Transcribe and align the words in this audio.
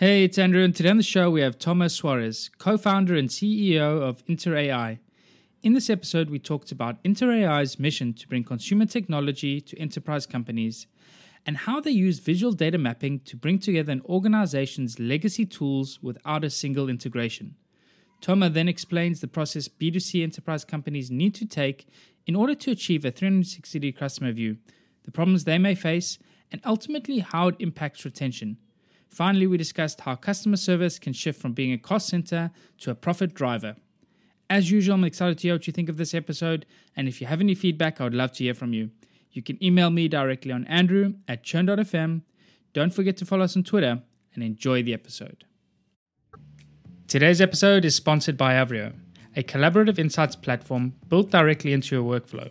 Hey, 0.00 0.22
it's 0.22 0.38
Andrew, 0.38 0.62
and 0.62 0.76
today 0.76 0.90
on 0.90 0.96
the 0.96 1.02
show 1.02 1.28
we 1.28 1.40
have 1.40 1.58
Thomas 1.58 1.92
Suarez, 1.92 2.50
co 2.58 2.78
founder 2.78 3.16
and 3.16 3.28
CEO 3.28 4.00
of 4.00 4.24
InterAI. 4.26 5.00
In 5.64 5.72
this 5.72 5.90
episode, 5.90 6.30
we 6.30 6.38
talked 6.38 6.70
about 6.70 7.02
InterAI's 7.02 7.80
mission 7.80 8.14
to 8.14 8.28
bring 8.28 8.44
consumer 8.44 8.86
technology 8.86 9.60
to 9.60 9.76
enterprise 9.76 10.24
companies 10.24 10.86
and 11.44 11.56
how 11.56 11.80
they 11.80 11.90
use 11.90 12.20
visual 12.20 12.52
data 12.52 12.78
mapping 12.78 13.18
to 13.24 13.36
bring 13.36 13.58
together 13.58 13.90
an 13.90 14.02
organization's 14.04 15.00
legacy 15.00 15.44
tools 15.44 15.98
without 16.00 16.44
a 16.44 16.50
single 16.50 16.88
integration. 16.88 17.56
Tomer 18.22 18.54
then 18.54 18.68
explains 18.68 19.20
the 19.20 19.26
process 19.26 19.66
B2C 19.66 20.22
enterprise 20.22 20.64
companies 20.64 21.10
need 21.10 21.34
to 21.34 21.44
take 21.44 21.88
in 22.24 22.36
order 22.36 22.54
to 22.54 22.70
achieve 22.70 23.04
a 23.04 23.10
360 23.10 23.80
degree 23.80 23.98
customer 23.98 24.30
view, 24.30 24.58
the 25.02 25.10
problems 25.10 25.42
they 25.42 25.58
may 25.58 25.74
face, 25.74 26.20
and 26.52 26.60
ultimately 26.64 27.18
how 27.18 27.48
it 27.48 27.56
impacts 27.58 28.04
retention. 28.04 28.58
Finally, 29.08 29.46
we 29.46 29.56
discussed 29.56 30.02
how 30.02 30.14
customer 30.14 30.56
service 30.56 30.98
can 30.98 31.12
shift 31.12 31.40
from 31.40 31.52
being 31.52 31.72
a 31.72 31.78
cost 31.78 32.08
center 32.08 32.50
to 32.78 32.90
a 32.90 32.94
profit 32.94 33.34
driver. 33.34 33.76
As 34.50 34.70
usual, 34.70 34.94
I'm 34.94 35.04
excited 35.04 35.38
to 35.38 35.42
hear 35.42 35.54
what 35.54 35.66
you 35.66 35.72
think 35.72 35.88
of 35.88 35.96
this 35.96 36.14
episode, 36.14 36.64
and 36.96 37.08
if 37.08 37.20
you 37.20 37.26
have 37.26 37.40
any 37.40 37.54
feedback, 37.54 38.00
I 38.00 38.04
would 38.04 38.14
love 38.14 38.32
to 38.32 38.44
hear 38.44 38.54
from 38.54 38.72
you. 38.72 38.90
You 39.30 39.42
can 39.42 39.62
email 39.62 39.90
me 39.90 40.08
directly 40.08 40.52
on 40.52 40.66
andrew 40.66 41.14
at 41.26 41.42
churn.fm. 41.42 42.22
Don't 42.72 42.94
forget 42.94 43.16
to 43.18 43.26
follow 43.26 43.44
us 43.44 43.56
on 43.56 43.62
Twitter 43.62 44.02
and 44.34 44.42
enjoy 44.42 44.82
the 44.82 44.94
episode. 44.94 45.44
Today's 47.08 47.40
episode 47.40 47.84
is 47.84 47.94
sponsored 47.94 48.36
by 48.36 48.54
Avrio, 48.54 48.94
a 49.36 49.42
collaborative 49.42 49.98
insights 49.98 50.36
platform 50.36 50.94
built 51.08 51.30
directly 51.30 51.72
into 51.72 51.94
your 51.94 52.04
workflow. 52.04 52.50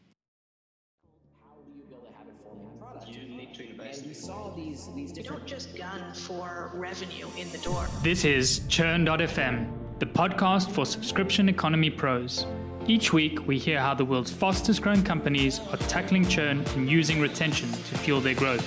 Revenue 6.91 7.27
in 7.37 7.49
the 7.51 7.57
door. 7.59 7.87
This 8.03 8.25
is 8.25 8.63
Churn.fm, 8.67 9.65
the 9.99 10.05
podcast 10.05 10.71
for 10.71 10.85
subscription 10.85 11.47
economy 11.47 11.89
pros. 11.89 12.45
Each 12.85 13.13
week, 13.13 13.47
we 13.47 13.57
hear 13.57 13.79
how 13.79 13.93
the 13.93 14.03
world's 14.03 14.33
fastest 14.33 14.81
growing 14.81 15.01
companies 15.01 15.61
are 15.71 15.77
tackling 15.87 16.27
churn 16.27 16.65
and 16.75 16.89
using 16.89 17.21
retention 17.21 17.71
to 17.71 17.97
fuel 17.99 18.19
their 18.19 18.33
growth. 18.33 18.65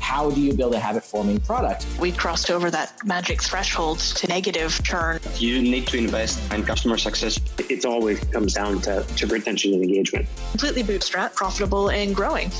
How 0.00 0.28
do 0.32 0.40
you 0.40 0.52
build 0.52 0.74
a 0.74 0.80
habit 0.80 1.04
forming 1.04 1.38
product? 1.38 1.86
We 2.00 2.10
crossed 2.10 2.50
over 2.50 2.72
that 2.72 3.06
magic 3.06 3.40
threshold 3.40 4.00
to 4.00 4.26
negative 4.26 4.82
churn. 4.82 5.20
You 5.36 5.62
need 5.62 5.86
to 5.88 5.96
invest 5.96 6.52
in 6.52 6.64
customer 6.64 6.98
success. 6.98 7.38
It 7.70 7.84
always 7.84 8.18
comes 8.34 8.54
down 8.54 8.80
to, 8.80 9.04
to 9.04 9.26
retention 9.28 9.74
and 9.74 9.82
engagement. 9.84 10.26
Completely 10.50 10.82
bootstrap, 10.82 11.34
profitable, 11.36 11.90
and 11.90 12.16
growing. 12.16 12.50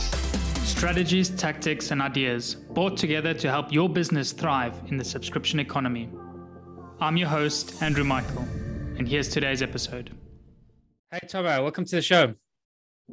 Strategies, 0.76 1.30
tactics, 1.30 1.90
and 1.90 2.02
ideas 2.02 2.54
brought 2.54 2.98
together 2.98 3.32
to 3.32 3.48
help 3.48 3.72
your 3.72 3.88
business 3.88 4.32
thrive 4.32 4.78
in 4.88 4.98
the 4.98 5.04
subscription 5.04 5.58
economy. 5.58 6.06
I'm 7.00 7.16
your 7.16 7.28
host, 7.28 7.82
Andrew 7.82 8.04
Michael, 8.04 8.42
and 8.98 9.08
here's 9.08 9.30
today's 9.30 9.62
episode. 9.62 10.14
Hey, 11.10 11.20
Tomer, 11.24 11.62
welcome 11.62 11.86
to 11.86 11.96
the 11.96 12.02
show. 12.02 12.34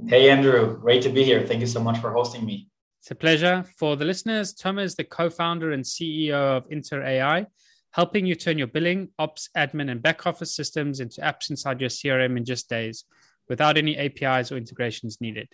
Hey, 0.08 0.30
Andrew. 0.30 0.78
Great 0.78 1.04
to 1.04 1.10
be 1.10 1.24
here. 1.24 1.48
Thank 1.48 1.62
you 1.62 1.66
so 1.66 1.82
much 1.82 2.00
for 2.00 2.12
hosting 2.12 2.46
me. 2.46 2.68
It's 3.00 3.12
a 3.12 3.16
pleasure. 3.16 3.64
For 3.78 3.96
the 3.96 4.04
listeners, 4.04 4.54
Tomer 4.54 4.84
is 4.84 4.96
the 4.96 5.06
co 5.06 5.30
founder 5.30 5.72
and 5.72 5.86
CEO 5.86 6.34
of 6.34 6.70
InterAI, 6.70 7.48
helping 7.92 8.26
you 8.26 8.36
turn 8.36 8.58
your 8.58 8.68
billing, 8.68 9.08
ops, 9.18 9.50
admin, 9.56 9.90
and 9.90 10.02
back 10.02 10.28
office 10.28 10.54
systems 10.54 11.00
into 11.00 11.22
apps 11.22 11.50
inside 11.50 11.80
your 11.80 11.90
CRM 11.90 12.36
in 12.36 12.44
just 12.44 12.68
days 12.68 13.06
without 13.48 13.78
any 13.78 13.96
APIs 13.98 14.52
or 14.52 14.58
integrations 14.58 15.22
needed. 15.22 15.48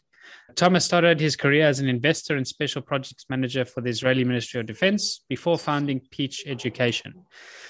Thomas 0.55 0.85
started 0.85 1.19
his 1.19 1.35
career 1.35 1.65
as 1.65 1.79
an 1.79 1.87
investor 1.87 2.35
and 2.35 2.47
special 2.47 2.81
projects 2.81 3.25
manager 3.29 3.65
for 3.65 3.81
the 3.81 3.89
Israeli 3.89 4.23
Ministry 4.23 4.59
of 4.59 4.65
Defense 4.65 5.23
before 5.29 5.57
founding 5.57 6.01
Peach 6.11 6.43
Education. 6.45 7.13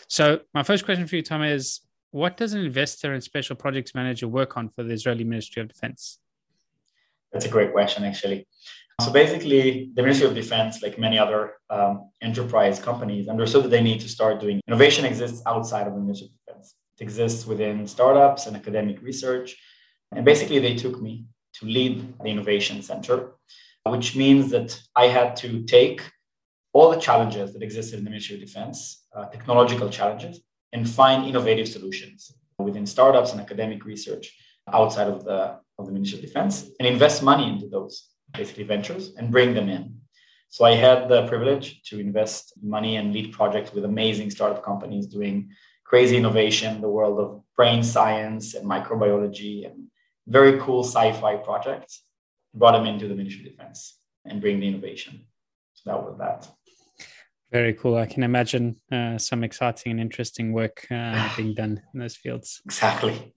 So, 0.07 0.39
my 0.53 0.63
first 0.63 0.85
question 0.85 1.07
for 1.07 1.15
you, 1.15 1.21
Thomas, 1.21 1.61
is 1.61 1.81
what 2.11 2.37
does 2.37 2.53
an 2.53 2.65
investor 2.65 3.13
and 3.13 3.23
special 3.23 3.55
projects 3.55 3.93
manager 3.93 4.27
work 4.27 4.57
on 4.57 4.69
for 4.69 4.83
the 4.83 4.93
Israeli 4.93 5.23
Ministry 5.23 5.61
of 5.61 5.67
Defense? 5.67 6.19
That's 7.31 7.45
a 7.45 7.49
great 7.49 7.71
question, 7.71 8.03
actually. 8.03 8.47
So 9.01 9.11
basically, 9.11 9.91
the 9.93 10.01
Ministry 10.01 10.27
of 10.27 10.35
Defense, 10.35 10.81
like 10.81 10.99
many 10.99 11.17
other 11.17 11.53
um, 11.69 12.09
enterprise 12.21 12.79
companies, 12.79 13.29
understood 13.29 13.63
that 13.63 13.69
they 13.69 13.81
need 13.81 14.01
to 14.01 14.09
start 14.09 14.41
doing 14.41 14.59
innovation 14.67 15.05
exists 15.05 15.41
outside 15.45 15.87
of 15.87 15.93
the 15.93 16.01
Ministry 16.01 16.27
of 16.27 16.33
Defense. 16.45 16.75
It 16.97 17.03
exists 17.03 17.47
within 17.47 17.87
startups 17.87 18.47
and 18.47 18.57
academic 18.57 19.01
research. 19.01 19.55
And 20.11 20.25
basically, 20.25 20.59
they 20.59 20.75
took 20.75 21.01
me 21.01 21.25
to 21.59 21.65
lead 21.65 22.13
the 22.19 22.29
innovation 22.29 22.81
center, 22.81 23.31
which 23.85 24.15
means 24.15 24.51
that 24.51 24.79
I 24.95 25.07
had 25.07 25.35
to 25.37 25.63
take 25.63 26.01
all 26.73 26.91
the 26.91 26.99
challenges 26.99 27.53
that 27.53 27.63
existed 27.63 27.99
in 27.99 28.05
the 28.05 28.09
Ministry 28.09 28.35
of 28.35 28.41
Defense, 28.41 29.05
uh, 29.15 29.25
technological 29.25 29.89
challenges, 29.89 30.41
and 30.71 30.89
find 30.89 31.25
innovative 31.25 31.67
solutions 31.67 32.31
within 32.59 32.85
startups 32.85 33.31
and 33.31 33.41
academic 33.41 33.85
research 33.85 34.35
outside 34.71 35.07
of 35.07 35.23
the, 35.23 35.59
of 35.79 35.87
the 35.87 35.91
Ministry 35.91 36.19
of 36.19 36.25
Defense 36.25 36.69
and 36.79 36.87
invest 36.87 37.23
money 37.23 37.49
into 37.49 37.67
those 37.67 38.09
basically 38.33 38.63
ventures 38.63 39.13
and 39.17 39.31
bring 39.31 39.53
them 39.53 39.69
in. 39.69 39.95
So 40.49 40.65
I 40.65 40.75
had 40.75 41.09
the 41.09 41.27
privilege 41.27 41.81
to 41.83 41.99
invest 41.99 42.53
money 42.61 42.97
and 42.97 43.13
lead 43.13 43.31
projects 43.33 43.73
with 43.73 43.85
amazing 43.85 44.31
startup 44.31 44.63
companies 44.63 45.07
doing 45.07 45.51
crazy 45.85 46.17
innovation 46.17 46.75
in 46.75 46.81
the 46.81 46.89
world 46.89 47.19
of 47.19 47.41
brain 47.55 47.83
science 47.83 48.53
and 48.53 48.65
microbiology 48.65 49.65
and 49.65 49.87
very 50.29 50.59
cool 50.59 50.83
sci-fi 50.83 51.37
projects. 51.37 52.03
Brought 52.53 52.71
them 52.71 52.85
into 52.85 53.07
the 53.07 53.15
Ministry 53.15 53.45
of 53.45 53.57
Defense 53.57 53.99
and 54.25 54.41
bring 54.41 54.59
the 54.59 54.67
innovation. 54.67 55.25
So 55.73 55.91
that 55.91 56.03
was 56.03 56.17
that. 56.17 56.47
Very 57.51 57.73
cool. 57.73 57.97
I 57.97 58.05
can 58.05 58.23
imagine 58.23 58.79
uh, 58.91 59.17
some 59.17 59.43
exciting 59.43 59.91
and 59.91 59.99
interesting 59.99 60.53
work 60.53 60.85
uh, 60.91 61.29
being 61.37 61.53
done 61.53 61.81
in 61.93 61.99
those 61.99 62.15
fields. 62.15 62.61
Exactly. 62.65 63.33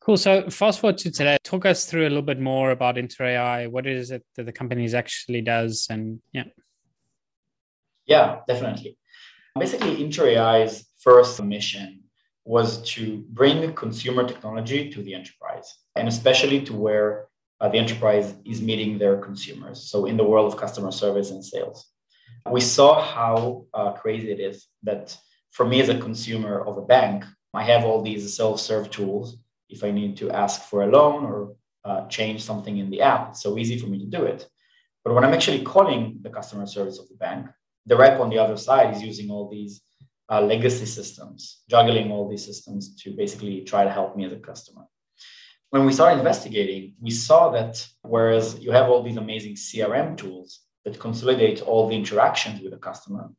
Cool. 0.00 0.16
So 0.16 0.48
fast 0.50 0.80
forward 0.80 0.98
to 0.98 1.10
today. 1.10 1.36
Talk 1.42 1.66
us 1.66 1.86
through 1.86 2.02
a 2.02 2.10
little 2.10 2.22
bit 2.22 2.40
more 2.40 2.70
about 2.70 2.96
InterAI. 2.96 3.68
What 3.70 3.86
is 3.86 4.12
it 4.12 4.24
that 4.36 4.46
the 4.46 4.52
company 4.52 4.92
actually 4.94 5.42
does? 5.42 5.88
And 5.90 6.20
yeah. 6.32 6.44
Yeah, 8.04 8.40
definitely. 8.46 8.96
Basically, 9.58 9.96
InterAI's 9.96 10.86
first 11.00 11.42
mission 11.42 12.04
was 12.46 12.80
to 12.94 13.24
bring 13.30 13.74
consumer 13.74 14.26
technology 14.26 14.88
to 14.90 15.02
the 15.02 15.12
enterprise, 15.12 15.74
and 15.96 16.06
especially 16.06 16.60
to 16.64 16.72
where 16.72 17.26
uh, 17.60 17.68
the 17.68 17.76
enterprise 17.76 18.34
is 18.44 18.62
meeting 18.62 18.98
their 18.98 19.16
consumers. 19.16 19.90
So, 19.90 20.06
in 20.06 20.16
the 20.16 20.24
world 20.24 20.52
of 20.52 20.58
customer 20.58 20.92
service 20.92 21.32
and 21.32 21.44
sales, 21.44 21.90
we 22.50 22.60
saw 22.60 23.02
how 23.02 23.66
uh, 23.74 23.92
crazy 23.92 24.30
it 24.30 24.38
is 24.38 24.68
that 24.84 25.18
for 25.50 25.66
me 25.66 25.80
as 25.80 25.88
a 25.88 25.98
consumer 25.98 26.60
of 26.60 26.78
a 26.78 26.82
bank, 26.82 27.24
I 27.52 27.64
have 27.64 27.84
all 27.84 28.00
these 28.00 28.36
self 28.36 28.60
serve 28.60 28.90
tools 28.90 29.38
if 29.68 29.82
I 29.82 29.90
need 29.90 30.16
to 30.18 30.30
ask 30.30 30.62
for 30.62 30.84
a 30.84 30.86
loan 30.86 31.24
or 31.24 31.56
uh, 31.84 32.06
change 32.06 32.44
something 32.44 32.78
in 32.78 32.90
the 32.90 33.00
app. 33.00 33.30
It's 33.30 33.42
so 33.42 33.58
easy 33.58 33.76
for 33.78 33.88
me 33.88 33.98
to 33.98 34.06
do 34.06 34.24
it. 34.24 34.48
But 35.04 35.14
when 35.14 35.24
I'm 35.24 35.34
actually 35.34 35.62
calling 35.62 36.18
the 36.22 36.30
customer 36.30 36.66
service 36.66 36.98
of 37.00 37.08
the 37.08 37.16
bank, 37.16 37.46
the 37.86 37.96
rep 37.96 38.20
on 38.20 38.30
the 38.30 38.38
other 38.38 38.56
side 38.56 38.94
is 38.94 39.02
using 39.02 39.30
all 39.30 39.48
these 39.48 39.80
uh, 40.30 40.40
legacy 40.40 40.86
systems, 40.86 41.62
juggling 41.68 42.10
all 42.10 42.28
these 42.28 42.44
systems 42.44 42.96
to 42.96 43.10
basically 43.12 43.62
try 43.62 43.84
to 43.84 43.90
help 43.90 44.16
me 44.16 44.24
as 44.24 44.32
a 44.32 44.36
customer. 44.36 44.82
When 45.70 45.84
we 45.84 45.92
started 45.92 46.18
investigating, 46.18 46.94
we 47.00 47.10
saw 47.10 47.50
that 47.50 47.86
whereas 48.02 48.58
you 48.58 48.70
have 48.72 48.88
all 48.88 49.02
these 49.02 49.16
amazing 49.16 49.54
CRM 49.54 50.16
tools 50.16 50.60
that 50.84 50.98
consolidate 50.98 51.62
all 51.62 51.88
the 51.88 51.96
interactions 51.96 52.60
with 52.62 52.72
the 52.72 52.78
customer, 52.78 53.30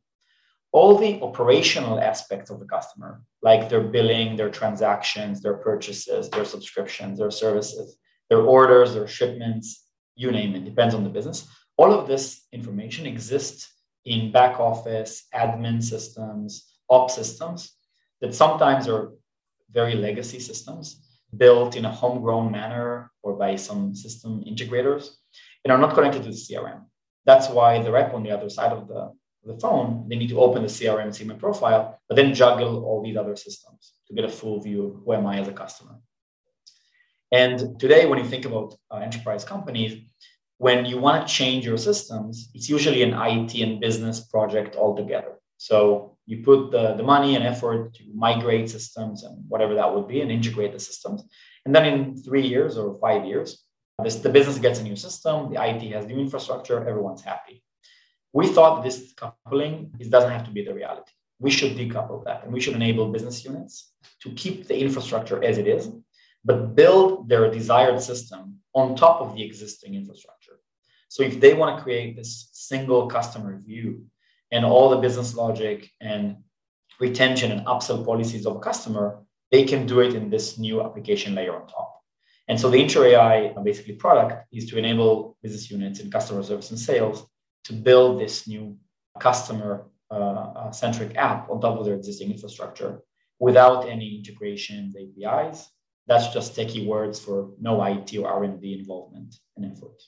all 0.71 0.97
the 0.97 1.21
operational 1.21 1.99
aspects 1.99 2.49
of 2.49 2.59
the 2.59 2.65
customer, 2.65 3.21
like 3.41 3.69
their 3.69 3.81
billing, 3.81 4.35
their 4.35 4.49
transactions, 4.49 5.41
their 5.41 5.55
purchases, 5.55 6.29
their 6.29 6.45
subscriptions, 6.45 7.17
their 7.19 7.31
services, 7.31 7.97
their 8.29 8.41
orders, 8.41 8.93
their 8.93 9.07
shipments, 9.07 9.85
you 10.15 10.31
name 10.31 10.55
it, 10.55 10.65
depends 10.65 10.93
on 10.93 11.03
the 11.03 11.09
business. 11.09 11.47
All 11.77 11.93
of 11.93 12.07
this 12.07 12.45
information 12.51 13.05
exists 13.05 13.71
in 14.05 14.31
back 14.31 14.59
office, 14.59 15.25
admin 15.33 15.81
systems, 15.81 16.65
op 16.89 17.11
systems 17.11 17.73
that 18.21 18.33
sometimes 18.33 18.87
are 18.87 19.13
very 19.71 19.95
legacy 19.95 20.39
systems 20.39 21.07
built 21.35 21.75
in 21.75 21.85
a 21.85 21.91
homegrown 21.91 22.51
manner 22.51 23.11
or 23.21 23.33
by 23.35 23.55
some 23.55 23.93
system 23.93 24.43
integrators 24.45 25.09
and 25.63 25.71
are 25.71 25.77
not 25.77 25.93
connected 25.93 26.23
to 26.23 26.29
the 26.29 26.35
CRM. 26.35 26.83
That's 27.25 27.49
why 27.49 27.81
the 27.83 27.91
rep 27.91 28.13
on 28.13 28.23
the 28.23 28.31
other 28.31 28.49
side 28.49 28.71
of 28.71 28.87
the, 28.87 29.11
the 29.43 29.59
phone, 29.59 30.07
they 30.07 30.15
need 30.15 30.29
to 30.29 30.39
open 30.39 30.61
the 30.61 30.69
CRM, 30.69 31.25
my 31.25 31.35
profile, 31.35 31.99
but 32.07 32.15
then 32.15 32.33
juggle 32.33 32.85
all 32.85 33.03
these 33.03 33.17
other 33.17 33.35
systems 33.35 33.93
to 34.07 34.13
get 34.13 34.25
a 34.25 34.29
full 34.29 34.61
view 34.61 34.85
of 34.87 34.95
who 35.03 35.13
am 35.13 35.25
I 35.25 35.39
as 35.39 35.47
a 35.47 35.53
customer. 35.53 35.95
And 37.31 37.77
today, 37.77 38.05
when 38.05 38.19
you 38.19 38.25
think 38.25 38.45
about 38.45 38.75
uh, 38.89 38.97
enterprise 38.97 39.43
companies, 39.43 40.01
when 40.57 40.85
you 40.85 40.97
want 40.97 41.27
to 41.27 41.33
change 41.33 41.65
your 41.65 41.77
systems, 41.77 42.49
it's 42.53 42.69
usually 42.69 43.03
an 43.03 43.13
IT 43.13 43.53
and 43.55 43.81
business 43.81 44.21
project 44.21 44.75
altogether. 44.75 45.33
So 45.57 46.16
you 46.27 46.43
put 46.43 46.71
the, 46.71 46.93
the 46.93 47.03
money 47.03 47.35
and 47.35 47.43
effort 47.43 47.93
to 47.95 48.03
migrate 48.13 48.69
systems 48.69 49.23
and 49.23 49.43
whatever 49.47 49.73
that 49.75 49.95
would 49.95 50.07
be 50.07 50.19
and 50.21 50.29
integrate 50.29 50.73
the 50.73 50.79
systems. 50.79 51.23
And 51.65 51.73
then 51.73 51.85
in 51.85 52.17
three 52.17 52.45
years 52.45 52.77
or 52.77 52.93
five 52.99 53.25
years, 53.25 53.63
this, 54.03 54.15
the 54.15 54.29
business 54.29 54.59
gets 54.59 54.79
a 54.79 54.83
new 54.83 54.97
system, 54.97 55.51
the 55.51 55.59
IT 55.65 55.81
has 55.93 56.05
new 56.05 56.19
infrastructure, 56.19 56.87
everyone's 56.87 57.23
happy. 57.23 57.63
We 58.33 58.47
thought 58.47 58.83
this 58.83 59.13
coupling 59.15 59.91
doesn't 60.09 60.29
have 60.29 60.45
to 60.45 60.51
be 60.51 60.63
the 60.65 60.73
reality. 60.73 61.11
We 61.39 61.49
should 61.49 61.77
decouple 61.77 62.25
that 62.25 62.43
and 62.43 62.51
we 62.51 62.59
should 62.59 62.75
enable 62.75 63.09
business 63.09 63.43
units 63.45 63.93
to 64.21 64.29
keep 64.31 64.67
the 64.67 64.77
infrastructure 64.77 65.41
as 65.41 65.57
it 65.57 65.67
is, 65.67 65.89
but 66.43 66.75
build 66.75 67.29
their 67.29 67.49
desired 67.49 68.01
system 68.01 68.57
on 68.75 68.95
top 68.95 69.21
of 69.21 69.33
the 69.33 69.43
existing 69.43 69.95
infrastructure. 69.95 70.59
So 71.07 71.23
if 71.23 71.39
they 71.39 71.53
want 71.53 71.77
to 71.77 71.83
create 71.83 72.17
this 72.17 72.49
single 72.51 73.07
customer 73.07 73.61
view 73.65 74.05
and 74.51 74.65
all 74.65 74.89
the 74.89 74.97
business 74.97 75.35
logic 75.35 75.89
and 76.01 76.37
retention 76.99 77.51
and 77.51 77.65
upsell 77.65 78.05
policies 78.05 78.45
of 78.45 78.61
customer, 78.61 79.23
they 79.51 79.63
can 79.63 79.85
do 79.85 79.99
it 79.99 80.13
in 80.13 80.29
this 80.29 80.57
new 80.57 80.81
application 80.81 81.35
layer 81.35 81.55
on 81.55 81.67
top. 81.67 82.01
And 82.47 82.59
so 82.59 82.69
the 82.69 82.81
Inter 82.81 83.05
AI 83.05 83.53
basically 83.63 83.95
product 83.95 84.47
is 84.53 84.69
to 84.69 84.77
enable 84.77 85.37
business 85.43 85.69
units 85.69 85.99
in 85.99 86.09
customer 86.09 86.43
service 86.43 86.69
and 86.69 86.79
sales 86.79 87.27
to 87.65 87.73
build 87.73 88.19
this 88.19 88.47
new 88.47 88.77
customer 89.19 89.87
uh, 90.09 90.13
uh 90.59 90.71
centric 90.71 91.17
app 91.17 91.49
on 91.49 91.59
top 91.59 91.77
of 91.77 91.85
their 91.85 91.95
existing 91.95 92.31
infrastructure 92.31 93.01
without 93.39 93.89
any 93.89 94.15
integrations, 94.15 94.95
APIs. 94.95 95.69
That's 96.07 96.29
just 96.33 96.55
techie 96.55 96.87
words 96.87 97.19
for 97.19 97.51
no 97.59 97.83
IT 97.83 98.15
or 98.17 98.29
R&D 98.29 98.79
involvement 98.79 99.35
and 99.57 99.65
effort. 99.65 100.01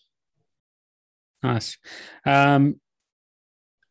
Nice. 1.44 1.78
Um, 2.26 2.80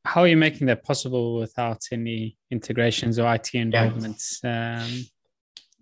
how 0.04 0.22
are 0.22 0.28
you 0.28 0.36
making 0.36 0.66
that 0.68 0.84
possible 0.84 1.36
without 1.36 1.82
any 1.92 2.36
integrations 2.50 3.18
or 3.18 3.32
IT 3.34 3.54
involvements? 3.54 4.40
Yeah. 4.42 4.82
Um, 4.82 5.04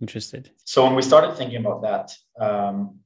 interested. 0.00 0.50
So 0.64 0.84
when 0.84 0.94
we 0.94 1.02
started 1.02 1.36
thinking 1.36 1.58
about 1.58 1.82
that, 1.82 2.14
um, 2.40 3.00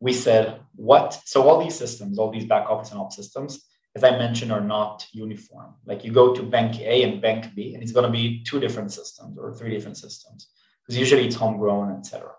we 0.00 0.12
said, 0.12 0.60
what? 0.74 1.20
So 1.24 1.48
all 1.48 1.62
these 1.62 1.76
systems, 1.76 2.18
all 2.18 2.30
these 2.30 2.46
back 2.46 2.68
office 2.68 2.90
and 2.90 3.00
ops 3.00 3.16
systems, 3.16 3.64
as 3.94 4.04
I 4.04 4.10
mentioned, 4.16 4.50
are 4.52 4.60
not 4.60 5.06
uniform. 5.12 5.74
Like 5.84 6.04
you 6.04 6.12
go 6.12 6.34
to 6.34 6.42
bank 6.42 6.80
A 6.80 7.02
and 7.02 7.20
bank 7.20 7.54
B, 7.54 7.74
and 7.74 7.82
it's 7.82 7.92
going 7.92 8.06
to 8.06 8.10
be 8.10 8.42
two 8.42 8.58
different 8.58 8.92
systems 8.92 9.38
or 9.38 9.52
three 9.54 9.70
different 9.70 9.98
systems 9.98 10.48
because 10.82 10.98
usually 10.98 11.26
it's 11.26 11.36
homegrown, 11.36 11.96
etc. 11.98 12.30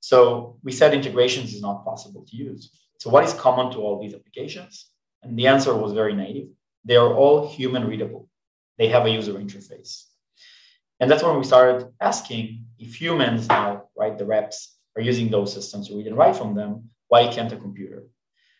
So 0.00 0.58
we 0.62 0.72
said 0.72 0.92
integrations 0.92 1.54
is 1.54 1.62
not 1.62 1.84
possible 1.84 2.24
to 2.28 2.36
use. 2.36 2.70
So 2.98 3.08
what 3.08 3.24
is 3.24 3.32
common 3.32 3.72
to 3.72 3.78
all 3.78 4.00
these 4.00 4.14
applications? 4.14 4.86
And 5.22 5.38
the 5.38 5.46
answer 5.46 5.74
was 5.74 5.92
very 5.92 6.14
native. 6.14 6.48
They 6.84 6.96
are 6.96 7.12
all 7.12 7.48
human 7.48 7.86
readable. 7.86 8.28
They 8.78 8.88
have 8.88 9.06
a 9.06 9.10
user 9.10 9.34
interface. 9.34 10.04
And 10.98 11.10
that's 11.10 11.22
when 11.22 11.38
we 11.38 11.44
started 11.44 11.88
asking 12.00 12.66
if 12.78 13.00
humans 13.00 13.48
now, 13.48 13.88
right, 13.96 14.16
the 14.16 14.26
reps 14.26 14.76
are 14.96 15.02
using 15.02 15.30
those 15.30 15.52
systems 15.52 15.88
to 15.88 15.96
read 15.96 16.06
and 16.06 16.16
write 16.16 16.36
from 16.36 16.54
them, 16.54 16.90
why 17.08 17.26
can't 17.28 17.52
a 17.52 17.56
computer? 17.56 18.04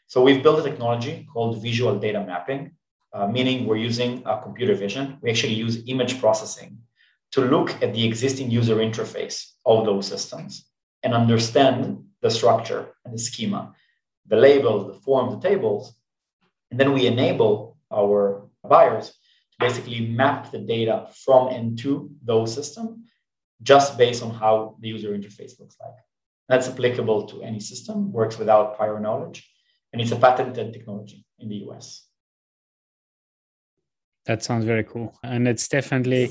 So 0.06 0.22
we've 0.22 0.42
built 0.42 0.58
a 0.58 0.62
technology 0.62 1.26
called 1.32 1.62
visual 1.62 1.98
data 1.98 2.24
mapping, 2.24 2.72
uh, 3.12 3.26
meaning 3.26 3.66
we're 3.66 3.76
using 3.76 4.22
a 4.26 4.40
computer 4.42 4.74
vision. 4.74 5.18
We 5.22 5.30
actually 5.30 5.54
use 5.54 5.84
image 5.86 6.20
processing 6.20 6.78
to 7.32 7.42
look 7.42 7.80
at 7.82 7.94
the 7.94 8.04
existing 8.04 8.50
user 8.50 8.76
interface 8.76 9.52
of 9.64 9.84
those 9.84 10.06
systems 10.06 10.66
and 11.02 11.14
understand 11.14 12.04
the 12.22 12.30
structure 12.30 12.88
and 13.04 13.14
the 13.14 13.18
schema, 13.18 13.74
the 14.26 14.36
labels, 14.36 14.86
the 14.88 15.00
form, 15.00 15.30
the 15.30 15.48
tables. 15.48 15.94
And 16.70 16.78
then 16.78 16.92
we 16.92 17.06
enable 17.06 17.69
our 17.92 18.48
buyers 18.68 19.08
to 19.08 19.56
basically 19.58 20.08
map 20.08 20.50
the 20.50 20.58
data 20.58 21.08
from 21.24 21.48
and 21.48 21.78
to 21.78 22.10
those 22.22 22.54
systems 22.54 22.98
just 23.62 23.98
based 23.98 24.22
on 24.22 24.30
how 24.30 24.76
the 24.80 24.88
user 24.88 25.10
interface 25.10 25.58
looks 25.60 25.76
like. 25.80 25.94
That's 26.48 26.68
applicable 26.68 27.26
to 27.28 27.42
any 27.42 27.60
system, 27.60 28.12
works 28.12 28.38
without 28.38 28.76
prior 28.76 28.98
knowledge, 28.98 29.48
and 29.92 30.00
it's 30.00 30.12
a 30.12 30.16
patented 30.16 30.72
technology 30.72 31.24
in 31.38 31.48
the 31.48 31.56
US. 31.68 32.06
That 34.26 34.42
sounds 34.42 34.64
very 34.64 34.84
cool. 34.84 35.14
And 35.22 35.46
it's 35.48 35.68
definitely 35.68 36.30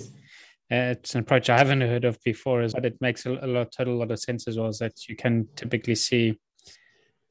uh, 0.71 0.93
it's 0.93 1.15
an 1.15 1.21
approach 1.21 1.49
I 1.49 1.57
haven't 1.57 1.81
heard 1.81 2.05
of 2.05 2.21
before, 2.23 2.65
but 2.73 2.85
it 2.85 2.97
makes 3.01 3.25
a, 3.25 3.31
a 3.41 3.47
lot, 3.47 3.71
total 3.71 3.97
lot 3.97 4.11
of 4.11 4.19
sense 4.19 4.47
as 4.47 4.57
well. 4.57 4.67
Is 4.67 4.79
that 4.79 5.07
you 5.07 5.15
can 5.15 5.47
typically 5.55 5.95
see 5.95 6.39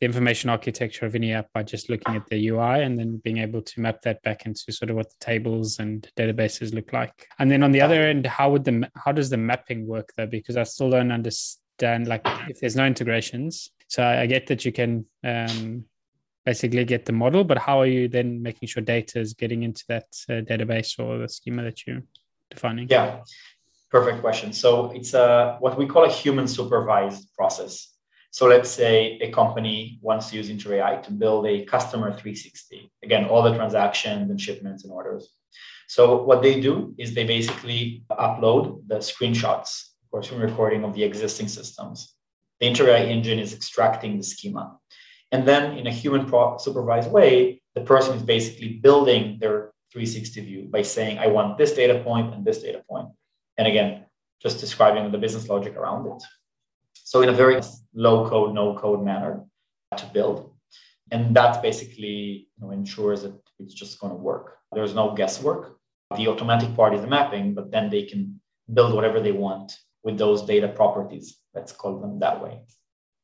the 0.00 0.06
information 0.06 0.48
architecture 0.48 1.06
of 1.06 1.14
any 1.14 1.32
app 1.32 1.52
by 1.52 1.62
just 1.62 1.90
looking 1.90 2.14
at 2.14 2.26
the 2.26 2.48
UI 2.48 2.82
and 2.82 2.98
then 2.98 3.16
being 3.18 3.38
able 3.38 3.60
to 3.60 3.80
map 3.80 4.00
that 4.02 4.22
back 4.22 4.46
into 4.46 4.72
sort 4.72 4.90
of 4.90 4.96
what 4.96 5.08
the 5.10 5.16
tables 5.18 5.80
and 5.80 6.08
databases 6.16 6.72
look 6.72 6.92
like. 6.92 7.26
And 7.38 7.50
then 7.50 7.62
on 7.64 7.72
the 7.72 7.80
other 7.80 8.02
end, 8.02 8.24
how 8.26 8.50
would 8.50 8.64
the 8.64 8.88
how 8.94 9.12
does 9.12 9.30
the 9.30 9.36
mapping 9.36 9.86
work 9.86 10.10
though? 10.16 10.26
Because 10.26 10.56
I 10.56 10.62
still 10.62 10.90
don't 10.90 11.10
understand 11.10 12.06
like 12.06 12.22
if 12.48 12.60
there's 12.60 12.76
no 12.76 12.86
integrations. 12.86 13.70
So 13.88 14.04
I, 14.04 14.26
get 14.26 14.46
that 14.48 14.66
you 14.66 14.72
can 14.72 15.06
um, 15.24 15.84
basically 16.44 16.84
get 16.84 17.06
the 17.06 17.12
model, 17.12 17.42
but 17.42 17.56
how 17.56 17.80
are 17.80 17.86
you 17.86 18.06
then 18.06 18.42
making 18.42 18.68
sure 18.68 18.82
data 18.82 19.18
is 19.18 19.32
getting 19.32 19.62
into 19.62 19.82
that 19.88 20.06
uh, 20.28 20.42
database 20.42 20.98
or 20.98 21.18
the 21.18 21.28
schema 21.28 21.62
that 21.62 21.86
you're 21.86 22.02
defining? 22.50 22.86
Yeah, 22.88 23.20
perfect 23.90 24.20
question. 24.20 24.52
So 24.52 24.90
it's 24.90 25.14
a 25.14 25.56
what 25.60 25.78
we 25.78 25.86
call 25.86 26.04
a 26.04 26.10
human 26.10 26.46
supervised 26.46 27.28
process. 27.34 27.88
So 28.38 28.46
let's 28.46 28.70
say 28.70 29.18
a 29.20 29.32
company 29.32 29.98
wants 30.00 30.30
to 30.30 30.36
use 30.36 30.48
Inter 30.48 30.74
AI 30.74 30.98
to 30.98 31.10
build 31.10 31.44
a 31.48 31.64
customer 31.64 32.12
360. 32.12 32.88
Again, 33.02 33.24
all 33.24 33.42
the 33.42 33.52
transactions 33.52 34.30
and 34.30 34.40
shipments 34.40 34.84
and 34.84 34.92
orders. 34.92 35.34
So 35.88 36.22
what 36.22 36.40
they 36.40 36.60
do 36.60 36.94
is 36.98 37.12
they 37.12 37.24
basically 37.24 38.04
upload 38.12 38.86
the 38.86 38.98
screenshots 38.98 39.88
or 40.12 40.22
screen 40.22 40.40
recording 40.40 40.84
of 40.84 40.94
the 40.94 41.02
existing 41.02 41.48
systems. 41.48 42.14
The 42.60 42.68
Inter 42.68 42.88
AI 42.90 43.06
engine 43.06 43.40
is 43.40 43.54
extracting 43.54 44.16
the 44.18 44.22
schema. 44.22 44.78
And 45.32 45.42
then 45.44 45.76
in 45.76 45.88
a 45.88 45.98
human 46.02 46.24
pro- 46.24 46.58
supervised 46.58 47.10
way, 47.10 47.60
the 47.74 47.80
person 47.80 48.14
is 48.14 48.22
basically 48.22 48.74
building 48.74 49.38
their 49.40 49.72
360 49.90 50.40
view 50.42 50.68
by 50.70 50.82
saying, 50.82 51.18
I 51.18 51.26
want 51.26 51.58
this 51.58 51.72
data 51.72 52.04
point 52.04 52.32
and 52.32 52.44
this 52.44 52.62
data 52.62 52.84
point. 52.88 53.08
And 53.56 53.66
again, 53.66 54.04
just 54.40 54.60
describing 54.60 55.10
the 55.10 55.18
business 55.18 55.48
logic 55.48 55.74
around 55.74 56.06
it. 56.06 56.22
So 57.08 57.22
in 57.22 57.30
a 57.30 57.32
very 57.32 57.58
low 57.94 58.28
code, 58.28 58.54
no 58.54 58.74
code 58.74 59.02
manner 59.02 59.42
to 59.96 60.06
build. 60.12 60.52
And 61.10 61.34
that 61.34 61.62
basically 61.62 62.48
you 62.54 62.60
know, 62.60 62.70
ensures 62.70 63.22
that 63.22 63.32
it's 63.58 63.72
just 63.72 63.98
going 63.98 64.12
to 64.12 64.18
work. 64.18 64.58
There's 64.74 64.94
no 64.94 65.14
guesswork. 65.14 65.78
The 66.18 66.28
automatic 66.28 66.76
part 66.76 66.92
is 66.92 67.00
the 67.00 67.06
mapping, 67.06 67.54
but 67.54 67.70
then 67.70 67.88
they 67.88 68.02
can 68.02 68.38
build 68.74 68.92
whatever 68.92 69.20
they 69.20 69.32
want 69.32 69.72
with 70.04 70.18
those 70.18 70.42
data 70.42 70.68
properties. 70.68 71.38
Let's 71.54 71.72
call 71.72 71.98
them 71.98 72.18
that 72.18 72.42
way. 72.42 72.60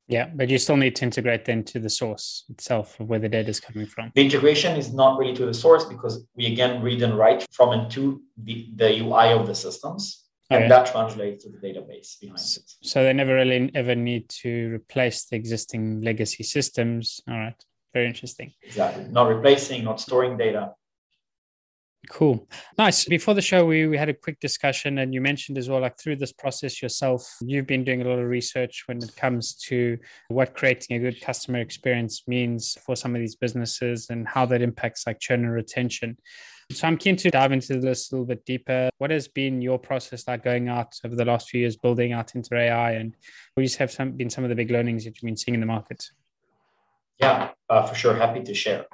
Yeah, 0.09 0.31
but 0.35 0.49
you 0.49 0.57
still 0.57 0.79
need 0.79 0.97
to 0.97 1.05
integrate 1.05 1.45
then 1.45 1.63
to 1.65 1.79
the 1.79 1.91
source 1.91 2.45
itself 2.49 2.99
of 3.01 3.11
where 3.11 3.19
the 3.19 3.29
data 3.29 3.51
is 3.51 3.61
coming 3.61 3.87
from. 3.87 4.13
The 4.15 4.23
integration 4.23 4.79
is 4.79 4.95
not 4.95 5.19
really 5.19 5.35
to 5.35 5.45
the 5.45 5.53
source 5.53 5.85
because 5.85 6.27
we 6.35 6.47
again 6.47 6.81
read 6.81 7.03
and 7.03 7.19
write 7.19 7.47
from 7.53 7.73
and 7.73 7.91
to 7.91 8.23
the, 8.43 8.71
the 8.77 9.01
UI 9.03 9.33
of 9.33 9.47
the 9.47 9.55
systems 9.55 10.24
and 10.63 10.71
that 10.71 10.87
translates 10.87 11.45
to 11.45 11.51
the 11.51 11.59
database 11.59 12.21
behind 12.21 12.39
it. 12.39 12.73
So 12.83 13.03
they 13.03 13.13
never 13.13 13.35
really 13.35 13.71
ever 13.75 13.95
need 13.95 14.29
to 14.43 14.75
replace 14.75 15.27
the 15.27 15.37
existing 15.37 16.03
legacy 16.03 16.45
systems. 16.45 17.21
All 17.29 17.39
right, 17.39 17.65
very 17.93 18.07
interesting. 18.07 18.53
Exactly, 18.63 19.05
not 19.11 19.29
replacing, 19.29 19.85
not 19.85 20.01
storing 20.01 20.37
data. 20.37 20.73
Cool. 22.11 22.47
Nice. 22.77 23.05
Before 23.07 23.35
the 23.35 23.41
show, 23.41 23.65
we, 23.65 23.87
we 23.87 23.97
had 23.97 24.09
a 24.09 24.15
quick 24.15 24.39
discussion, 24.41 24.99
and 24.99 25.15
you 25.15 25.21
mentioned 25.21 25.57
as 25.59 25.69
well, 25.69 25.81
like 25.81 25.99
through 25.99 26.17
this 26.17 26.33
process 26.33 26.83
yourself, 26.83 27.27
you've 27.41 27.67
been 27.67 27.85
doing 27.85 28.03
a 28.03 28.09
lot 28.09 28.19
of 28.19 28.29
research 28.29 28.85
when 28.87 28.99
it 28.99 29.15
comes 29.17 29.55
to 29.69 29.99
what 30.29 30.55
creating 30.55 30.97
a 30.97 31.01
good 31.01 31.21
customer 31.21 31.61
experience 31.61 32.25
means 32.27 32.77
for 32.85 32.97
some 32.97 33.15
of 33.15 33.21
these 33.21 33.37
businesses 33.37 34.11
and 34.11 34.29
how 34.29 34.45
that 34.47 34.63
impacts 34.63 35.07
like 35.07 35.21
churn 35.21 35.45
and 35.45 35.53
retention. 35.53 36.17
So 36.73 36.87
I'm 36.87 36.97
keen 36.97 37.17
to 37.17 37.31
dive 37.31 37.53
into 37.53 37.79
this 37.79 38.11
a 38.11 38.15
little 38.15 38.27
bit 38.27 38.45
deeper. 38.45 38.91
What 38.99 39.11
has 39.11 39.29
been 39.29 39.61
your 39.61 39.79
process 39.79 40.27
like 40.27 40.43
going 40.43 40.69
out 40.69 40.95
over 41.05 41.15
the 41.15 41.25
last 41.25 41.51
few 41.51 41.61
years, 41.61 41.77
building 41.77 42.13
out 42.13 42.33
InterAI, 42.33 43.01
and 43.01 43.17
what 43.55 43.71
have 43.75 43.91
some, 43.91 44.13
been 44.13 44.31
some 44.31 44.45
of 44.45 44.51
the 44.51 44.57
big 44.57 44.71
learnings 44.71 45.05
that 45.05 45.17
you've 45.17 45.29
been 45.29 45.37
seeing 45.37 45.55
in 45.55 45.61
the 45.61 45.67
market? 45.67 46.11
Yeah, 47.21 47.51
uh, 47.69 47.87
for 47.87 47.95
sure. 47.95 48.15
Happy 48.15 48.43
to 48.43 48.55
share. 48.55 48.87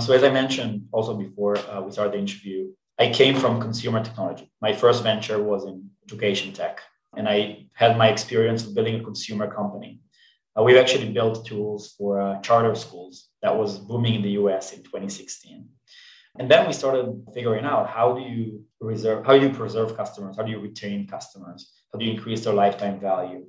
So 0.00 0.12
as 0.12 0.22
I 0.22 0.30
mentioned 0.30 0.86
also 0.92 1.14
before 1.14 1.58
uh, 1.58 1.80
we 1.80 1.90
started 1.90 2.14
the 2.14 2.18
interview, 2.18 2.68
I 2.98 3.10
came 3.10 3.36
from 3.36 3.60
consumer 3.60 4.02
technology. 4.02 4.50
My 4.60 4.72
first 4.72 5.02
venture 5.02 5.42
was 5.42 5.64
in 5.64 5.90
education 6.06 6.52
tech, 6.52 6.80
and 7.16 7.28
I 7.28 7.66
had 7.72 7.96
my 7.96 8.08
experience 8.08 8.66
of 8.66 8.74
building 8.74 9.00
a 9.00 9.04
consumer 9.04 9.52
company. 9.52 10.00
Uh, 10.56 10.62
we've 10.62 10.76
actually 10.76 11.10
built 11.12 11.46
tools 11.46 11.94
for 11.96 12.20
uh, 12.20 12.40
charter 12.40 12.74
schools 12.74 13.28
that 13.42 13.56
was 13.56 13.78
booming 13.78 14.14
in 14.14 14.22
the 14.22 14.30
US 14.30 14.72
in 14.72 14.82
2016. 14.82 15.68
And 16.38 16.48
then 16.48 16.66
we 16.66 16.72
started 16.72 17.26
figuring 17.34 17.64
out 17.64 17.88
how 17.88 18.14
do 18.14 18.22
you 18.22 18.64
reserve, 18.80 19.26
how 19.26 19.36
do 19.36 19.44
you 19.44 19.52
preserve 19.52 19.96
customers? 19.96 20.36
How 20.36 20.44
do 20.44 20.52
you 20.52 20.60
retain 20.60 21.06
customers? 21.06 21.72
How 21.92 21.98
do 21.98 22.04
you 22.04 22.12
increase 22.12 22.44
their 22.44 22.54
lifetime 22.54 23.00
value? 23.00 23.44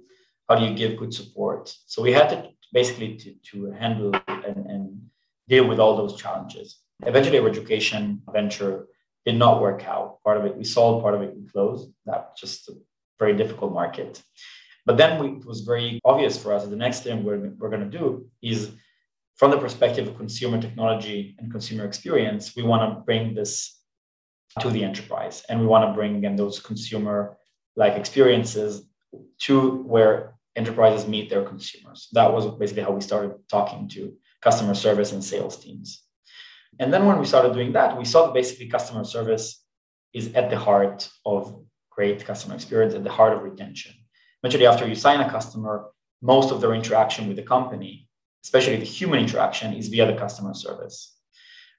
How 0.50 0.56
do 0.56 0.66
you 0.66 0.74
give 0.76 0.98
good 0.98 1.14
support? 1.14 1.74
So 1.86 2.02
we 2.02 2.12
had 2.12 2.30
to 2.30 2.50
basically 2.74 3.16
to, 3.18 3.34
to 3.52 3.72
handle 3.72 4.12
and, 4.28 4.66
and 4.66 5.02
deal 5.48 5.68
with 5.68 5.80
all 5.80 5.96
those 5.96 6.20
challenges. 6.20 6.80
Eventually, 7.06 7.38
our 7.40 7.48
education 7.48 8.22
venture 8.32 8.88
did 9.26 9.36
not 9.36 9.62
work 9.62 9.86
out. 9.86 10.18
Part 10.24 10.38
of 10.38 10.46
it 10.46 10.58
we 10.58 10.64
sold, 10.64 11.04
part 11.04 11.14
of 11.14 11.22
it 11.22 11.36
we 11.36 11.48
closed. 11.48 11.92
That 12.08 12.36
just 12.38 12.70
a 12.70 12.74
very 13.20 13.36
difficult 13.38 13.72
market. 13.72 14.22
But 14.86 14.98
then 14.98 15.20
we, 15.22 15.38
it 15.38 15.46
was 15.46 15.62
very 15.62 16.00
obvious 16.04 16.42
for 16.42 16.54
us 16.54 16.64
that 16.64 16.70
the 16.72 16.76
next 16.76 17.04
thing 17.04 17.24
we're, 17.24 17.52
we're 17.60 17.70
going 17.70 17.90
to 17.90 17.98
do 17.98 18.28
is 18.42 18.72
from 19.40 19.52
the 19.52 19.58
perspective 19.58 20.06
of 20.06 20.18
consumer 20.18 20.62
technology 20.62 21.34
and 21.40 21.50
consumer 21.50 21.86
experience, 21.86 22.58
we 22.58 22.64
want 22.64 22.82
to 22.82 23.00
bring 23.06 23.34
this 23.34 23.80
to 24.60 24.70
the 24.70 24.84
enterprise 24.84 25.46
and 25.48 25.62
we 25.62 25.66
want 25.66 25.88
to 25.88 25.94
bring 25.94 26.18
again 26.18 26.36
those 26.36 26.60
consumer 26.60 27.38
like 27.78 27.94
experiences 27.94 28.84
to 29.40 29.82
where 29.84 30.36
enterprises 30.58 31.08
meet 31.08 31.30
their 31.30 31.46
consumers. 31.46 32.10
That 32.12 32.34
was 32.34 32.48
basically 32.58 32.84
how 32.84 32.92
we 32.92 33.00
started 33.00 33.32
talking 33.48 33.88
to 33.90 34.14
customer 34.42 34.74
service 34.74 35.14
and 35.14 35.24
sales 35.24 35.56
teams. 35.56 36.04
And 36.78 36.94
then 36.94 37.06
when 37.06 37.18
we 37.18 37.26
started 37.26 37.54
doing 37.54 37.72
that, 37.74 37.98
we 37.98 38.04
saw 38.04 38.26
that 38.26 38.34
basically 38.34 38.68
customer 38.68 39.06
service 39.06 39.64
is 40.14 40.34
at 40.36 40.50
the 40.50 40.58
heart 40.58 41.10
of 41.26 41.64
great 41.90 42.26
customer 42.26 42.56
experience, 42.56 42.94
at 42.94 43.06
the 43.06 43.12
heart 43.12 43.32
of 43.32 43.44
retention. 43.44 43.94
Eventually, 44.44 44.68
after 44.68 44.86
you 44.86 44.96
sign 44.96 45.22
a 45.22 45.30
customer, 45.30 45.92
most 46.22 46.52
of 46.52 46.60
their 46.60 46.74
interaction 46.74 47.28
with 47.30 47.38
the 47.38 47.44
company, 47.44 48.09
especially 48.44 48.78
the 48.78 48.86
human 48.86 49.20
interaction, 49.20 49.74
is 49.74 49.90
via 49.90 50.06
the 50.06 50.18
customer 50.18 50.54
service. 50.54 51.18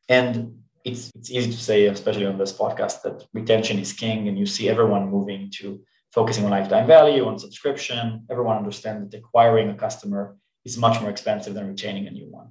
And 0.08 0.62
it's, 0.84 1.10
it's 1.14 1.30
easy 1.30 1.50
to 1.50 1.58
say, 1.58 1.86
especially 1.86 2.26
on 2.26 2.38
this 2.38 2.52
podcast, 2.52 3.02
that 3.02 3.24
retention 3.32 3.78
is 3.78 3.92
king, 3.92 4.28
and 4.28 4.38
you 4.38 4.46
see 4.46 4.68
everyone 4.68 5.10
moving 5.10 5.50
to 5.58 5.80
focusing 6.12 6.44
on 6.44 6.50
lifetime 6.50 6.86
value, 6.86 7.26
on 7.26 7.38
subscription. 7.38 8.26
Everyone 8.30 8.56
understands 8.56 9.10
that 9.10 9.18
acquiring 9.18 9.70
a 9.70 9.74
customer 9.74 10.36
is 10.64 10.76
much 10.76 11.00
more 11.00 11.10
expensive 11.10 11.54
than 11.54 11.68
retaining 11.68 12.06
a 12.06 12.10
new 12.10 12.28
one. 12.30 12.48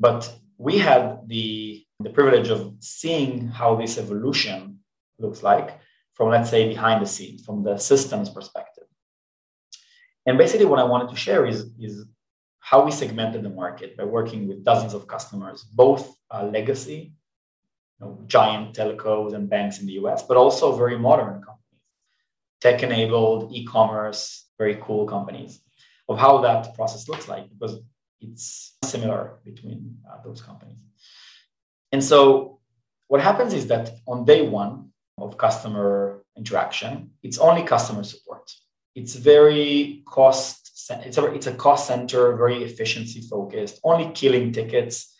But 0.00 0.32
we 0.58 0.78
had 0.78 1.28
the, 1.28 1.84
the 2.00 2.10
privilege 2.10 2.48
of 2.48 2.74
seeing 2.80 3.48
how 3.48 3.74
this 3.76 3.98
evolution 3.98 4.78
looks 5.18 5.42
like 5.42 5.78
from, 6.14 6.30
let's 6.30 6.50
say, 6.50 6.68
behind 6.68 7.02
the 7.02 7.08
scenes, 7.08 7.44
from 7.44 7.62
the 7.62 7.76
systems 7.78 8.30
perspective. 8.30 8.84
And 10.26 10.38
basically, 10.38 10.66
what 10.66 10.78
I 10.78 10.84
wanted 10.84 11.10
to 11.10 11.16
share 11.16 11.46
is, 11.46 11.70
is 11.80 12.04
how 12.62 12.84
we 12.84 12.90
segmented 12.90 13.42
the 13.42 13.50
market 13.62 13.96
by 13.96 14.04
working 14.04 14.48
with 14.48 14.64
dozens 14.64 14.94
of 14.94 15.06
customers, 15.06 15.62
both 15.62 16.16
uh, 16.30 16.44
legacy, 16.44 17.12
you 17.98 18.06
know, 18.06 18.18
giant 18.26 18.74
telcos 18.74 19.34
and 19.34 19.50
banks 19.50 19.80
in 19.80 19.86
the 19.86 19.96
US, 20.04 20.22
but 20.22 20.36
also 20.36 20.76
very 20.76 20.98
modern 20.98 21.34
companies 21.34 21.52
tech 22.62 22.84
enabled 22.84 23.52
e-commerce, 23.52 24.46
very 24.56 24.78
cool 24.80 25.04
companies 25.04 25.60
of 26.08 26.16
how 26.16 26.38
that 26.38 26.74
process 26.76 27.08
looks 27.08 27.26
like 27.26 27.50
because 27.50 27.80
it's 28.20 28.76
similar 28.84 29.40
between 29.44 29.96
uh, 30.08 30.22
those 30.24 30.40
companies. 30.40 30.76
And 31.90 32.02
so 32.02 32.60
what 33.08 33.20
happens 33.20 33.52
is 33.52 33.66
that 33.66 33.90
on 34.06 34.24
day 34.24 34.48
one 34.48 34.90
of 35.18 35.36
customer 35.36 36.22
interaction, 36.36 37.10
it's 37.24 37.38
only 37.38 37.64
customer 37.64 38.04
support. 38.04 38.44
It's 38.94 39.16
very 39.16 40.04
cost, 40.06 40.61
it's 40.90 41.18
a, 41.18 41.24
it's 41.32 41.46
a 41.46 41.54
cost 41.54 41.86
center, 41.86 42.36
very 42.36 42.62
efficiency 42.64 43.20
focused, 43.20 43.80
only 43.84 44.12
killing 44.12 44.52
tickets, 44.52 45.14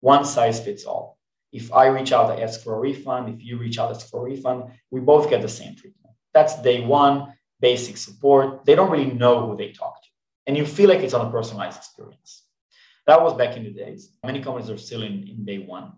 one 0.00 0.24
size 0.24 0.60
fits 0.60 0.84
all. 0.84 1.18
If 1.52 1.72
I 1.72 1.86
reach 1.86 2.12
out, 2.12 2.30
I 2.30 2.42
ask 2.42 2.62
for 2.62 2.74
a 2.74 2.78
refund. 2.78 3.34
If 3.34 3.44
you 3.44 3.56
reach 3.58 3.78
out, 3.78 3.90
ask 3.90 4.08
for 4.10 4.20
a 4.20 4.30
refund, 4.30 4.64
we 4.90 5.00
both 5.00 5.30
get 5.30 5.40
the 5.42 5.48
same 5.48 5.74
treatment. 5.74 6.14
That's 6.34 6.60
day 6.62 6.84
one, 6.84 7.34
basic 7.60 7.96
support. 7.96 8.64
They 8.64 8.74
don't 8.74 8.90
really 8.90 9.12
know 9.12 9.46
who 9.46 9.56
they 9.56 9.72
talk 9.72 10.02
to. 10.02 10.08
And 10.46 10.56
you 10.56 10.66
feel 10.66 10.88
like 10.88 11.00
it's 11.00 11.14
on 11.14 11.26
a 11.26 11.30
personalized 11.30 11.78
experience. 11.78 12.44
That 13.06 13.22
was 13.22 13.34
back 13.34 13.56
in 13.56 13.64
the 13.64 13.70
days. 13.70 14.12
Many 14.22 14.42
companies 14.42 14.70
are 14.70 14.78
still 14.78 15.02
in, 15.02 15.26
in 15.26 15.44
day 15.44 15.58
one. 15.58 15.92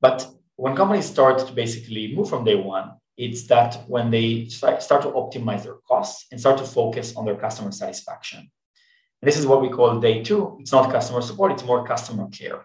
But 0.00 0.28
when 0.56 0.74
companies 0.74 1.06
start 1.06 1.38
to 1.46 1.52
basically 1.52 2.14
move 2.14 2.28
from 2.28 2.44
day 2.44 2.56
one, 2.56 2.92
it's 3.16 3.46
that 3.46 3.84
when 3.88 4.10
they 4.10 4.46
start 4.46 4.80
to 5.02 5.10
optimize 5.10 5.62
their 5.64 5.78
costs 5.88 6.26
and 6.30 6.38
start 6.40 6.58
to 6.58 6.64
focus 6.64 7.16
on 7.16 7.24
their 7.24 7.36
customer 7.36 7.72
satisfaction. 7.72 8.40
And 8.40 9.28
this 9.28 9.38
is 9.38 9.46
what 9.46 9.62
we 9.62 9.70
call 9.70 10.00
day 10.00 10.22
two. 10.22 10.58
It's 10.60 10.72
not 10.72 10.92
customer 10.92 11.22
support, 11.22 11.52
it's 11.52 11.64
more 11.64 11.86
customer 11.86 12.28
care. 12.28 12.64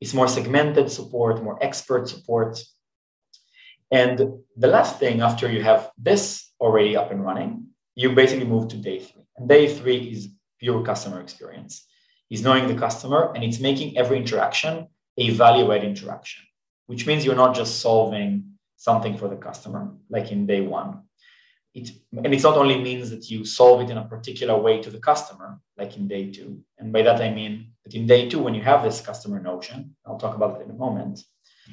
It's 0.00 0.14
more 0.14 0.28
segmented 0.28 0.90
support, 0.90 1.42
more 1.42 1.62
expert 1.62 2.08
support, 2.08 2.58
and 3.90 4.18
the 4.56 4.66
last 4.66 4.98
thing, 4.98 5.20
after 5.20 5.50
you 5.50 5.62
have 5.62 5.90
this 5.96 6.50
already 6.60 6.96
up 6.96 7.12
and 7.12 7.24
running, 7.24 7.68
you 7.94 8.10
basically 8.10 8.44
move 8.44 8.68
to 8.68 8.76
day 8.76 8.98
three. 8.98 9.22
And 9.36 9.48
day 9.48 9.72
three 9.72 9.98
is 10.10 10.30
pure 10.58 10.82
customer 10.82 11.20
experience. 11.20 11.86
Is 12.30 12.42
knowing 12.42 12.66
the 12.66 12.74
customer 12.74 13.32
and 13.34 13.44
it's 13.44 13.60
making 13.60 13.96
every 13.96 14.16
interaction 14.16 14.88
a 15.16 15.30
value 15.30 15.72
add 15.72 15.84
interaction, 15.84 16.42
which 16.86 17.06
means 17.06 17.24
you're 17.24 17.36
not 17.36 17.54
just 17.54 17.80
solving 17.80 18.53
something 18.88 19.16
for 19.16 19.28
the 19.28 19.40
customer 19.48 19.82
like 20.14 20.28
in 20.34 20.46
day 20.46 20.60
one. 20.60 20.90
It, 21.80 21.88
and 22.24 22.32
it's 22.34 22.48
not 22.48 22.56
only 22.62 22.78
means 22.88 23.06
that 23.10 23.24
you 23.30 23.44
solve 23.44 23.80
it 23.82 23.90
in 23.90 23.98
a 23.98 24.08
particular 24.14 24.56
way 24.66 24.74
to 24.82 24.90
the 24.90 25.02
customer, 25.10 25.48
like 25.80 25.96
in 25.96 26.06
day 26.06 26.24
two. 26.36 26.50
And 26.78 26.92
by 26.92 27.02
that, 27.02 27.20
I 27.20 27.30
mean 27.38 27.52
that 27.82 27.94
in 27.98 28.06
day 28.06 28.28
two, 28.28 28.40
when 28.44 28.54
you 28.54 28.62
have 28.62 28.84
this 28.84 29.00
customer 29.00 29.40
notion, 29.40 29.96
I'll 30.06 30.22
talk 30.24 30.36
about 30.36 30.54
it 30.56 30.64
in 30.64 30.70
a 30.70 30.78
moment, 30.86 31.16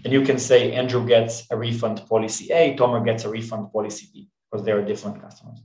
and 0.03 0.13
you 0.15 0.22
can 0.30 0.39
say 0.39 0.60
Andrew 0.82 1.06
gets 1.06 1.34
a 1.53 1.56
refund 1.65 1.98
policy 2.13 2.46
A, 2.60 2.75
Tomer 2.77 3.03
gets 3.10 3.25
a 3.25 3.30
refund 3.30 3.72
policy 3.72 4.06
B, 4.12 4.30
because 4.46 4.65
they 4.65 4.72
are 4.72 4.82
different 4.91 5.22
customers. 5.22 5.60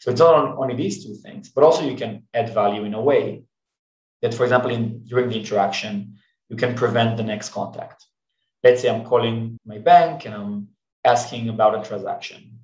So 0.00 0.10
it's 0.10 0.20
not 0.20 0.56
only 0.62 0.74
these 0.74 1.04
two 1.04 1.14
things, 1.24 1.50
but 1.54 1.62
also 1.62 1.82
you 1.90 1.96
can 2.02 2.12
add 2.40 2.48
value 2.62 2.84
in 2.88 2.94
a 2.94 3.02
way 3.10 3.44
that, 4.22 4.34
for 4.34 4.44
example, 4.44 4.70
in, 4.70 5.04
during 5.10 5.28
the 5.28 5.38
interaction, 5.42 5.92
you 6.48 6.56
can 6.56 6.74
prevent 6.74 7.16
the 7.16 7.28
next 7.32 7.50
contact. 7.50 7.98
Let's 8.64 8.80
say 8.82 8.88
I'm 8.88 9.04
calling 9.04 9.58
my 9.64 9.78
bank 9.78 10.26
and 10.26 10.34
I'm 10.34 10.68
asking 11.06 11.48
about 11.48 11.78
a 11.78 11.88
transaction. 11.88 12.58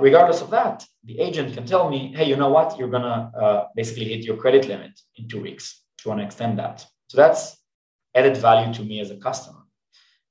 Regardless 0.00 0.40
of 0.40 0.50
that, 0.50 0.84
the 1.04 1.20
agent 1.20 1.54
can 1.54 1.64
tell 1.66 1.88
me, 1.88 2.12
hey, 2.16 2.24
you 2.24 2.36
know 2.36 2.48
what? 2.48 2.76
You're 2.78 2.90
going 2.90 3.02
to 3.02 3.38
uh, 3.44 3.68
basically 3.76 4.06
hit 4.06 4.24
your 4.24 4.36
credit 4.36 4.66
limit 4.66 4.98
in 5.16 5.28
two 5.28 5.40
weeks. 5.40 5.82
Do 5.98 6.02
you 6.04 6.08
want 6.10 6.20
to 6.22 6.26
extend 6.26 6.58
that? 6.58 6.84
So 7.08 7.16
that's 7.16 7.56
added 8.14 8.36
value 8.36 8.74
to 8.74 8.82
me 8.82 9.00
as 9.00 9.10
a 9.10 9.16
customer 9.16 9.64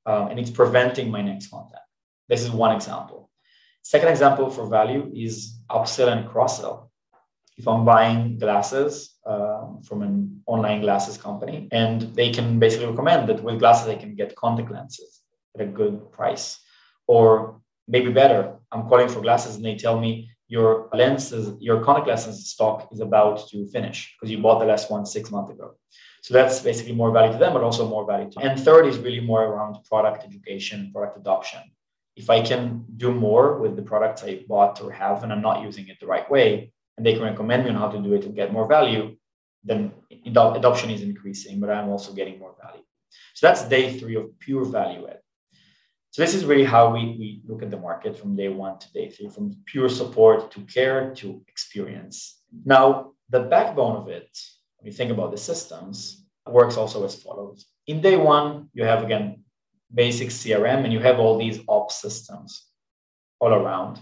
um, 0.06 0.30
and 0.30 0.40
it's 0.40 0.50
preventing 0.50 1.10
my 1.10 1.22
next 1.22 1.48
contact. 1.48 1.88
This 2.30 2.44
is 2.44 2.52
one 2.52 2.76
example. 2.76 3.30
Second 3.84 4.10
example 4.10 4.50
for 4.50 4.68
value 4.68 5.12
is 5.14 5.60
upsell 5.70 6.12
and 6.12 6.30
cross 6.30 6.60
sell. 6.60 6.92
If 7.58 7.68
I'm 7.68 7.86
buying 7.86 8.40
glasses 8.40 9.16
um, 9.26 9.82
from 9.84 10.02
an 10.02 10.42
online 10.48 10.82
glasses 10.82 11.18
company, 11.18 11.68
and 11.72 12.02
they 12.16 12.32
can 12.32 12.60
basically 12.60 12.88
recommend 12.88 13.30
that 13.30 13.44
with 13.44 13.60
glasses 13.60 13.88
I 13.88 13.96
can 13.96 14.16
get 14.16 14.36
contact 14.36 14.72
lenses 14.72 15.22
at 15.56 15.62
a 15.62 15.66
good 15.66 16.12
price, 16.12 16.60
or 17.08 17.62
maybe 17.88 18.12
better, 18.12 18.56
I'm 18.72 18.88
calling 18.88 19.10
for 19.10 19.22
glasses 19.22 19.56
and 19.56 19.66
they 19.66 19.76
tell 19.76 20.00
me 20.00 20.30
your 20.48 20.90
lenses, 20.94 21.56
your 21.60 21.84
contact 21.84 22.08
lenses 22.08 22.50
stock 22.50 22.90
is 22.92 23.00
about 23.00 23.48
to 23.50 23.68
finish 23.68 24.14
because 24.14 24.32
you 24.32 24.40
bought 24.40 24.60
the 24.60 24.66
last 24.66 24.92
one 24.92 25.06
six 25.06 25.32
months 25.32 25.52
ago. 25.52 25.76
So 26.22 26.34
that's 26.34 26.62
basically 26.62 26.94
more 26.94 27.12
value 27.12 27.34
to 27.34 27.38
them, 27.38 27.54
but 27.54 27.64
also 27.64 27.88
more 27.88 28.06
value 28.06 28.30
to. 28.32 28.40
And 28.40 28.60
third 28.60 28.86
is 28.86 28.98
really 28.98 29.20
more 29.20 29.44
around 29.44 29.78
product 29.90 30.24
education, 30.24 30.92
product 30.94 31.18
adoption. 31.18 31.60
If 32.16 32.30
I 32.30 32.42
can 32.42 32.86
do 32.98 33.12
more 33.12 33.58
with 33.58 33.76
the 33.76 33.82
products 33.82 34.24
I 34.24 34.46
bought 34.48 34.80
or 34.82 34.92
have, 34.92 35.24
and 35.24 35.34
I'm 35.34 35.42
not 35.42 35.64
using 35.64 35.88
it 35.88 36.00
the 36.00 36.08
right 36.08 36.30
way, 36.30 36.72
and 36.98 37.06
they 37.06 37.14
can 37.14 37.24
recommend 37.24 37.64
me 37.64 37.72
on 37.72 37.76
how 37.76 37.90
to 37.90 38.00
do 38.00 38.14
it 38.14 38.22
to 38.22 38.30
get 38.30 38.54
more 38.54 38.68
value, 38.68 39.18
then 39.64 39.92
adoption 40.26 40.92
is 40.92 41.02
increasing, 41.02 41.60
but 41.60 41.70
I'm 41.70 41.90
also 41.90 42.14
getting 42.14 42.38
more 42.38 42.56
value. 42.62 42.84
So 43.34 43.48
that's 43.48 43.68
day 43.68 43.98
three 43.98 44.16
of 44.16 44.38
pure 44.40 44.66
value 44.66 45.08
add. 45.08 45.20
So 46.14 46.22
this 46.22 46.36
is 46.36 46.46
really 46.46 46.64
how 46.64 46.94
we, 46.94 47.18
we 47.18 47.42
look 47.48 47.64
at 47.64 47.72
the 47.72 47.80
market 47.90 48.16
from 48.16 48.36
day 48.36 48.48
one 48.48 48.78
to 48.78 48.94
day 48.94 49.10
three, 49.10 49.30
from 49.30 49.58
pure 49.66 49.90
support 49.90 50.52
to 50.52 50.60
care 50.62 51.12
to 51.16 51.42
experience. 51.48 52.40
Now, 52.64 53.14
the 53.32 53.40
backbone 53.40 53.96
of 53.96 54.08
it 54.10 54.30
when 54.78 54.92
you 54.92 54.96
think 54.96 55.10
about 55.10 55.32
the 55.32 55.38
systems, 55.38 56.24
works 56.46 56.78
also 56.78 57.04
as 57.04 57.16
follows. 57.16 57.66
In 57.88 58.00
day 58.00 58.16
one, 58.16 58.70
you 58.74 58.84
have 58.84 59.02
again 59.02 59.44
basic 59.92 60.28
CRM 60.28 60.84
and 60.84 60.94
you 60.94 61.00
have 61.00 61.20
all 61.20 61.40
these 61.40 61.62
ops 61.68 62.00
systems 62.00 62.68
all 63.40 63.54
around. 63.54 63.98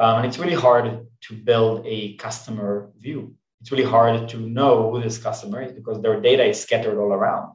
Um, 0.00 0.18
and 0.18 0.26
it's 0.26 0.38
really 0.38 0.54
hard 0.54 1.06
to 1.22 1.34
build 1.34 1.84
a 1.84 2.14
customer 2.14 2.90
view. 2.96 3.34
It's 3.60 3.70
really 3.70 3.90
hard 3.96 4.30
to 4.30 4.38
know 4.38 4.90
who 4.90 5.02
this 5.02 5.18
customer 5.18 5.60
is 5.60 5.72
because 5.72 6.00
their 6.00 6.20
data 6.20 6.44
is 6.44 6.62
scattered 6.62 6.98
all 6.98 7.12
around. 7.12 7.54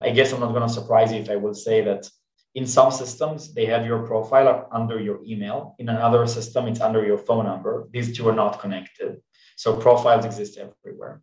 I 0.00 0.10
guess 0.10 0.32
I'm 0.32 0.40
not 0.40 0.52
going 0.52 0.66
to 0.66 0.72
surprise 0.72 1.12
you 1.12 1.20
if 1.20 1.30
I 1.30 1.36
will 1.36 1.54
say 1.54 1.82
that 1.82 2.08
in 2.54 2.66
some 2.66 2.90
systems, 2.90 3.54
they 3.54 3.66
have 3.66 3.86
your 3.86 4.06
profile 4.06 4.68
under 4.70 5.00
your 5.00 5.20
email. 5.24 5.74
In 5.78 5.88
another 5.88 6.26
system, 6.26 6.66
it's 6.66 6.80
under 6.80 7.04
your 7.04 7.18
phone 7.18 7.46
number. 7.46 7.88
These 7.92 8.16
two 8.16 8.28
are 8.28 8.34
not 8.34 8.60
connected. 8.60 9.22
So 9.56 9.76
profiles 9.76 10.24
exist 10.24 10.58
everywhere. 10.58 11.22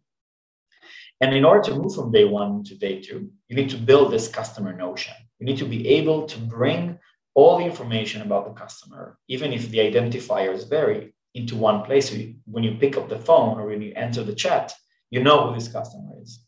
And 1.21 1.35
in 1.35 1.45
order 1.45 1.61
to 1.63 1.75
move 1.75 1.93
from 1.93 2.11
day 2.11 2.25
one 2.25 2.63
to 2.63 2.75
day 2.75 3.01
two, 3.01 3.29
you 3.47 3.55
need 3.55 3.69
to 3.71 3.77
build 3.77 4.11
this 4.11 4.27
customer 4.27 4.73
notion. 4.73 5.13
You 5.39 5.45
need 5.45 5.57
to 5.57 5.65
be 5.65 5.87
able 5.89 6.25
to 6.27 6.39
bring 6.39 6.97
all 7.35 7.57
the 7.57 7.65
information 7.65 8.21
about 8.21 8.45
the 8.45 8.59
customer, 8.59 9.17
even 9.27 9.53
if 9.53 9.69
the 9.69 9.79
identifiers 9.79 10.67
vary, 10.69 11.13
into 11.35 11.55
one 11.55 11.83
place. 11.83 12.09
So 12.09 12.17
when 12.45 12.63
you 12.63 12.75
pick 12.75 12.97
up 12.97 13.07
the 13.07 13.19
phone 13.19 13.59
or 13.59 13.67
when 13.67 13.81
you 13.81 13.93
enter 13.95 14.23
the 14.23 14.33
chat, 14.33 14.73
you 15.11 15.21
know 15.21 15.47
who 15.47 15.53
this 15.53 15.67
customer 15.67 16.21
is. 16.21 16.43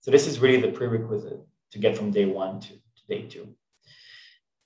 So 0.00 0.10
this 0.10 0.26
is 0.26 0.40
really 0.40 0.60
the 0.60 0.72
prerequisite 0.72 1.40
to 1.72 1.78
get 1.78 1.96
from 1.96 2.10
day 2.10 2.26
one 2.26 2.60
to, 2.60 2.68
to 2.68 3.06
day 3.08 3.22
two. 3.22 3.54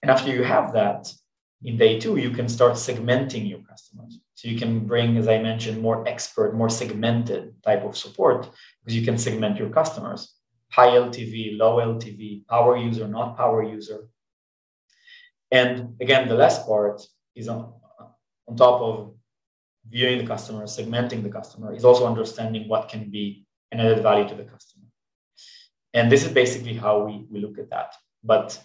And 0.02 0.10
after 0.10 0.30
you 0.30 0.42
have 0.42 0.72
that, 0.72 1.12
in 1.62 1.76
day 1.76 2.00
two, 2.00 2.16
you 2.16 2.30
can 2.30 2.48
start 2.48 2.74
segmenting 2.74 3.48
your 3.48 3.60
customers. 3.60 4.18
So 4.34 4.48
you 4.48 4.58
can 4.58 4.86
bring, 4.86 5.18
as 5.18 5.28
I 5.28 5.38
mentioned, 5.38 5.82
more 5.82 6.08
expert, 6.08 6.54
more 6.54 6.70
segmented 6.70 7.62
type 7.62 7.84
of 7.84 7.96
support 7.96 8.48
because 8.82 8.96
you 8.96 9.04
can 9.04 9.18
segment 9.18 9.58
your 9.58 9.68
customers 9.68 10.40
high 10.70 10.90
LTV, 10.90 11.58
low 11.58 11.76
LTV, 11.78 12.46
power 12.46 12.76
user, 12.76 13.06
not 13.06 13.36
power 13.36 13.62
user. 13.62 14.08
And 15.50 15.96
again, 16.00 16.28
the 16.28 16.34
last 16.34 16.64
part 16.64 17.02
is 17.34 17.48
on, 17.48 17.72
on 18.46 18.56
top 18.56 18.80
of 18.80 19.14
viewing 19.88 20.18
the 20.18 20.26
customer, 20.26 20.62
segmenting 20.64 21.22
the 21.22 21.28
customer, 21.28 21.74
is 21.74 21.84
also 21.84 22.06
understanding 22.06 22.68
what 22.68 22.88
can 22.88 23.10
be 23.10 23.44
an 23.72 23.80
added 23.80 24.02
value 24.02 24.28
to 24.28 24.34
the 24.34 24.44
customer. 24.44 24.86
And 25.92 26.10
this 26.10 26.24
is 26.24 26.32
basically 26.32 26.74
how 26.74 27.04
we, 27.04 27.26
we 27.28 27.40
look 27.40 27.58
at 27.58 27.70
that. 27.70 27.94
But 28.22 28.60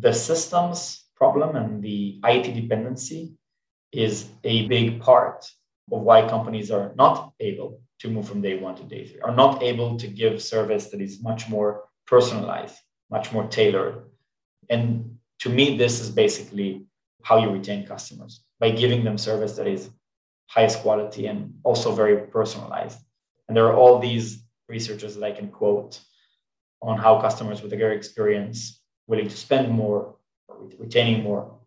the 0.00 0.12
systems 0.12 1.04
problem 1.16 1.56
and 1.56 1.82
the 1.82 2.20
IT 2.24 2.54
dependency 2.54 3.34
is 3.92 4.28
a 4.44 4.66
big 4.66 5.00
part 5.00 5.44
of 5.90 6.02
why 6.02 6.28
companies 6.28 6.70
are 6.70 6.92
not 6.96 7.32
able 7.40 7.80
to 8.00 8.08
move 8.08 8.28
from 8.28 8.40
day 8.40 8.58
one 8.58 8.76
to 8.76 8.84
day 8.84 9.06
three, 9.06 9.20
are 9.20 9.34
not 9.34 9.62
able 9.62 9.96
to 9.96 10.06
give 10.06 10.40
service 10.40 10.86
that 10.86 11.00
is 11.00 11.22
much 11.22 11.48
more 11.48 11.84
personalized, 12.06 12.76
much 13.10 13.32
more 13.32 13.46
tailored. 13.48 14.04
And 14.70 15.18
to 15.40 15.48
me, 15.48 15.76
this 15.76 16.00
is 16.00 16.10
basically 16.10 16.86
how 17.22 17.38
you 17.38 17.50
retain 17.50 17.86
customers 17.86 18.44
by 18.60 18.70
giving 18.70 19.02
them 19.02 19.18
service 19.18 19.56
that 19.56 19.66
is 19.66 19.90
highest 20.46 20.80
quality 20.80 21.26
and 21.26 21.54
also 21.64 21.92
very 21.92 22.26
personalized. 22.28 22.98
And 23.48 23.56
there 23.56 23.66
are 23.66 23.76
all 23.76 23.98
these 23.98 24.44
researchers 24.68 25.16
that 25.16 25.24
I 25.24 25.32
can 25.32 25.48
quote 25.48 26.00
on 26.80 26.98
how 26.98 27.20
customers 27.20 27.62
with 27.62 27.72
a 27.72 27.76
great 27.76 27.96
experience 27.96 28.80
willing 29.08 29.28
to 29.28 29.36
spend 29.36 29.72
more, 29.72 30.14
retaining 30.78 31.24
more. 31.24 31.58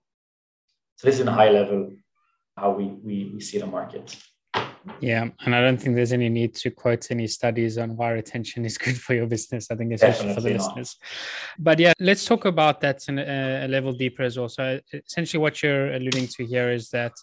So 0.96 1.08
this 1.08 1.16
is 1.16 1.22
in 1.22 1.28
a 1.28 1.34
high 1.34 1.50
level 1.50 1.92
how 2.56 2.72
we, 2.72 2.86
we, 2.86 3.32
we 3.34 3.42
see 3.42 3.58
the 3.58 3.66
market. 3.66 4.16
Yeah, 5.00 5.30
and 5.46 5.56
I 5.56 5.62
don't 5.62 5.78
think 5.78 5.96
there's 5.96 6.14
any 6.14 6.30
need 6.30 6.56
to 6.56 6.72
quote 6.72 7.12
any 7.12 7.28
studies 7.28 7.78
on 7.78 7.96
why 7.96 8.12
retention 8.12 8.66
is 8.66 8.78
good 8.78 8.98
for 9.00 9.14
your 9.14 9.28
business. 9.28 9.70
I 9.70 9.76
think 9.76 9.92
it's 9.92 10.02
Definitely 10.02 10.36
for 10.36 10.42
the 10.42 10.50
not. 10.52 10.58
listeners. 10.58 10.98
But 11.60 11.80
yeah, 11.80 11.94
let's 12.00 12.26
talk 12.26 12.46
about 12.46 12.82
that 12.82 13.08
in 13.08 13.20
a, 13.20 13.66
a 13.66 13.68
level 13.68 13.94
deeper 13.94 14.24
as 14.24 14.38
well. 14.38 14.50
So 14.50 14.80
essentially, 14.94 15.42
what 15.42 15.62
you're 15.62 15.94
alluding 15.94 16.28
to 16.28 16.46
here 16.46 16.72
is 16.72 16.90
that 16.90 17.14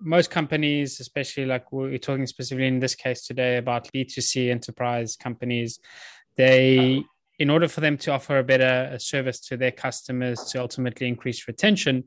most 0.00 0.30
companies, 0.30 1.00
especially 1.00 1.46
like 1.46 1.72
we're 1.72 1.98
talking 1.98 2.26
specifically 2.26 2.68
in 2.68 2.80
this 2.80 2.94
case 2.94 3.26
today 3.26 3.56
about 3.56 3.90
B2C 3.92 4.50
enterprise 4.50 5.16
companies, 5.16 5.80
they 6.36 7.04
in 7.42 7.50
order 7.50 7.66
for 7.66 7.80
them 7.80 7.96
to 7.98 8.12
offer 8.12 8.38
a 8.38 8.44
better 8.44 8.96
service 9.00 9.40
to 9.40 9.56
their 9.56 9.72
customers 9.72 10.38
to 10.44 10.60
ultimately 10.60 11.08
increase 11.08 11.48
retention, 11.48 12.04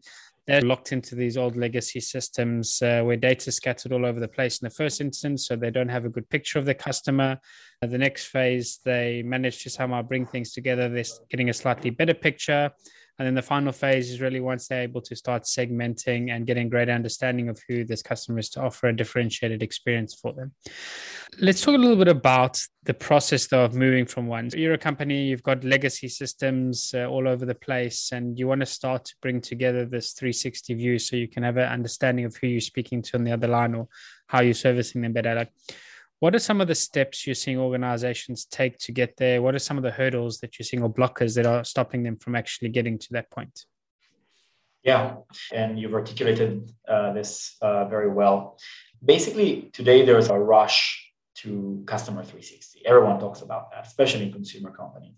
they're 0.48 0.62
locked 0.62 0.94
into 0.94 1.13
these 1.13 1.36
old 1.36 1.58
legacy 1.58 2.00
systems 2.00 2.82
uh, 2.82 3.01
where 3.01 3.18
data 3.18 3.50
is 3.50 3.58
scattered 3.58 3.92
all 3.92 4.06
over 4.06 4.22
the 4.22 4.30
place 4.30 4.62
in 4.62 4.65
the 4.65 4.74
first 4.74 5.01
instance, 5.01 5.46
so 5.46 5.58
they 5.58 5.72
don't 5.72 5.89
have 5.89 6.06
a 6.06 6.10
good 6.10 6.30
picture 6.30 6.58
of 6.58 6.63
the 6.63 6.74
customer. 6.74 7.38
Uh, 7.82 7.88
the 7.88 7.98
next 7.98 8.27
phase, 8.27 8.80
they 8.86 9.24
manage 9.24 9.62
to 9.63 9.70
somehow 9.70 10.01
bring 10.01 10.25
things 10.25 10.54
together. 10.54 10.88
They're 10.88 11.04
getting 11.30 11.50
a 11.50 11.54
slightly 11.54 11.89
better 11.89 12.13
picture. 12.13 12.72
And 13.18 13.26
then 13.26 13.36
the 13.36 13.42
final 13.42 13.72
phase 13.72 14.12
is 14.12 14.20
really 14.20 14.42
once 14.42 14.68
they're 14.68 14.82
able 14.82 15.02
to 15.02 15.16
start 15.16 15.44
segmenting 15.44 16.32
and 16.32 16.46
getting 16.46 16.68
greater 16.68 16.92
understanding 16.92 17.48
of 17.48 17.62
who 17.68 17.86
this 17.86 18.02
customer 18.02 18.40
is 18.40 18.50
to 18.52 18.62
offer 18.62 18.88
a 18.88 18.96
differentiated 18.96 19.64
experience 19.64 20.14
for 20.14 20.34
them. 20.34 20.52
Let's 21.40 21.62
talk 21.62 21.76
a 21.76 21.78
little 21.78 21.96
bit 21.96 22.10
about 22.10 22.62
the 22.84 22.94
process 22.94 23.48
though 23.48 23.64
of 23.64 23.74
moving 23.74 24.06
from 24.06 24.28
one. 24.28 24.50
So 24.50 24.58
you're 24.58 24.74
a 24.74 24.78
company, 24.78 25.24
you've 25.24 25.44
got 25.44 25.64
legacy 25.64 26.10
systems 26.10 26.94
uh, 26.94 27.06
all 27.06 27.28
over 27.28 27.46
the 27.46 27.56
place, 27.56 28.12
and 28.12 28.38
you 28.38 28.48
want 28.48 28.62
to 28.62 28.66
start 28.66 29.06
to 29.06 29.16
bring 29.22 29.40
together 29.40 29.86
this 29.86 30.12
360 30.14 30.74
view 30.74 31.00
so 31.00 31.16
you 31.16 31.28
can 31.28 31.44
have 31.44 31.58
an 31.58 31.70
understanding 31.70 32.25
of 32.25 32.36
who 32.36 32.48
you're 32.48 32.62
speaking 32.62 33.01
to 33.01 33.18
on 33.18 33.24
the 33.24 33.32
other 33.32 33.48
line 33.48 33.75
or 33.75 33.88
how 34.28 34.42
you're 34.42 34.54
servicing 34.54 35.01
them 35.01 35.14
better. 35.14 35.36
Like 35.36 35.51
what 36.25 36.33
are 36.33 36.40
some 36.40 36.59
of 36.59 36.68
the 36.68 36.74
steps 36.74 37.27
you're 37.27 37.35
seeing 37.35 37.59
organizations 37.59 38.46
take 38.46 38.79
to 38.79 38.92
get 38.92 39.16
there? 39.16 39.44
What 39.44 39.53
are 39.53 39.59
some 39.59 39.77
of 39.77 39.83
the 39.83 39.92
hurdles 39.92 40.40
that 40.40 40.57
you're 40.57 40.66
seeing 40.66 40.81
or 40.81 40.92
blockers 40.92 41.35
that 41.35 41.46
are 41.46 41.64
stopping 41.64 42.01
them 42.01 42.18
from 42.18 42.35
actually 42.35 42.70
getting 42.70 42.98
to 42.98 43.07
that 43.11 43.29
point? 43.29 43.68
Yeah, 44.81 45.18
and 45.53 45.79
you've 45.79 45.94
articulated 45.94 46.72
uh, 46.88 47.14
this 47.14 47.55
uh, 47.61 47.85
very 47.85 48.09
well. 48.09 48.57
Basically, 49.14 49.70
today 49.72 50.03
there's 50.03 50.29
a 50.29 50.40
rush 50.40 50.79
to 51.42 51.83
customer 51.85 52.24
360. 52.24 52.88
Everyone 52.88 53.20
talks 53.20 53.42
about 53.44 53.70
that, 53.70 53.85
especially 53.85 54.24
in 54.24 54.31
consumer 54.31 54.72
companies. 54.72 55.14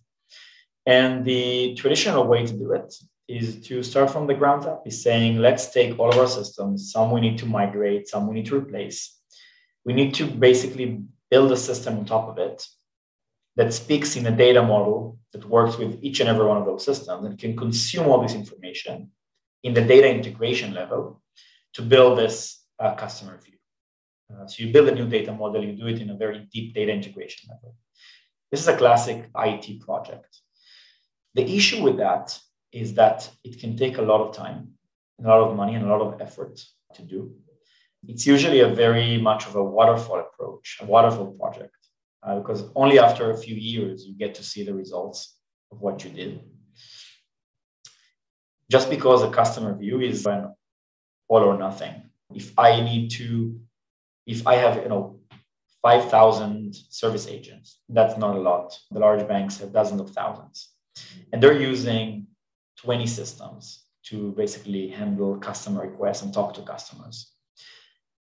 And 0.85 1.23
the 1.23 1.73
traditional 1.75 2.27
way 2.27 2.45
to 2.45 2.51
do 2.51 2.73
it 2.73 2.93
is 3.29 3.61
to 3.67 3.81
start 3.81 4.11
from 4.11 4.27
the 4.27 4.33
ground 4.33 4.65
up, 4.65 4.85
is 4.85 5.01
saying, 5.01 5.37
let's 5.37 5.71
take 5.71 5.97
all 5.99 6.09
of 6.09 6.17
our 6.17 6.27
systems, 6.27 6.91
some 6.91 7.11
we 7.11 7.21
need 7.21 7.37
to 7.37 7.45
migrate, 7.45 8.09
some 8.09 8.27
we 8.27 8.35
need 8.35 8.47
to 8.47 8.57
replace, 8.57 9.16
we 9.87 9.93
need 9.93 10.13
to 10.13 10.25
basically 10.27 11.01
build 11.31 11.49
a 11.53 11.57
system 11.57 11.97
on 11.97 12.05
top 12.05 12.27
of 12.27 12.37
it 12.37 12.67
that 13.55 13.73
speaks 13.73 14.17
in 14.17 14.25
a 14.27 14.35
data 14.45 14.61
model 14.61 15.17
that 15.31 15.45
works 15.45 15.77
with 15.77 15.97
each 16.03 16.19
and 16.19 16.27
every 16.27 16.45
one 16.45 16.57
of 16.57 16.65
those 16.65 16.83
systems 16.83 17.25
and 17.25 17.39
can 17.39 17.55
consume 17.55 18.05
all 18.07 18.21
this 18.21 18.35
information 18.35 19.09
in 19.63 19.73
the 19.73 19.81
data 19.81 20.09
integration 20.09 20.73
level 20.73 21.21
to 21.73 21.81
build 21.81 22.17
this 22.17 22.65
uh, 22.79 22.93
customer 22.95 23.39
view. 23.39 23.57
Uh, 24.29 24.45
so 24.45 24.61
you 24.61 24.73
build 24.73 24.89
a 24.89 24.95
new 24.95 25.07
data 25.07 25.31
model, 25.31 25.63
you 25.63 25.71
do 25.71 25.87
it 25.87 26.01
in 26.01 26.09
a 26.09 26.17
very 26.17 26.45
deep 26.51 26.75
data 26.75 26.91
integration 26.91 27.49
level. 27.49 27.73
This 28.51 28.59
is 28.59 28.67
a 28.67 28.75
classic 28.75 29.29
IT 29.37 29.79
project. 29.79 30.41
The 31.33 31.45
issue 31.55 31.81
with 31.81 31.97
that 31.97 32.37
is 32.73 32.93
that 32.95 33.29
it 33.45 33.57
can 33.57 33.77
take 33.77 33.97
a 33.97 34.01
lot 34.01 34.19
of 34.19 34.35
time, 34.35 34.73
a 35.23 35.27
lot 35.27 35.47
of 35.47 35.55
money, 35.55 35.75
and 35.75 35.85
a 35.85 35.87
lot 35.87 36.01
of 36.01 36.19
effort 36.19 36.59
to 36.95 37.01
do 37.01 37.33
it's 38.05 38.27
usually 38.27 38.59
a 38.61 38.67
very 38.67 39.17
much 39.17 39.47
of 39.47 39.55
a 39.55 39.63
waterfall 39.63 40.19
approach, 40.19 40.77
a 40.81 40.85
waterfall 40.85 41.33
project, 41.33 41.75
uh, 42.23 42.37
because 42.39 42.63
only 42.75 42.99
after 42.99 43.31
a 43.31 43.37
few 43.37 43.55
years 43.55 44.05
you 44.05 44.13
get 44.15 44.35
to 44.35 44.43
see 44.43 44.63
the 44.63 44.73
results 44.73 45.37
of 45.71 45.81
what 45.81 46.03
you 46.03 46.09
did. 46.11 46.39
Just 48.69 48.89
because 48.89 49.23
a 49.23 49.29
customer 49.29 49.75
view 49.75 50.01
is 50.01 50.25
an 50.25 50.53
all 51.27 51.43
or 51.43 51.57
nothing. 51.57 51.93
If 52.33 52.57
I 52.57 52.81
need 52.81 53.09
to, 53.11 53.59
if 54.25 54.45
I 54.45 54.55
have, 54.55 54.83
you 54.83 54.89
know, 54.89 55.19
5,000 55.81 56.75
service 56.89 57.27
agents, 57.27 57.79
that's 57.87 58.17
not 58.17 58.35
a 58.35 58.39
lot. 58.39 58.77
The 58.91 58.99
large 58.99 59.25
banks 59.27 59.57
have 59.59 59.71
dozens 59.71 60.01
of 60.01 60.09
thousands. 60.09 60.69
And 61.31 61.41
they're 61.41 61.61
using 61.61 62.27
20 62.77 63.07
systems 63.07 63.85
to 64.03 64.31
basically 64.33 64.89
handle 64.89 65.37
customer 65.37 65.81
requests 65.81 66.23
and 66.23 66.33
talk 66.33 66.53
to 66.55 66.61
customers 66.61 67.36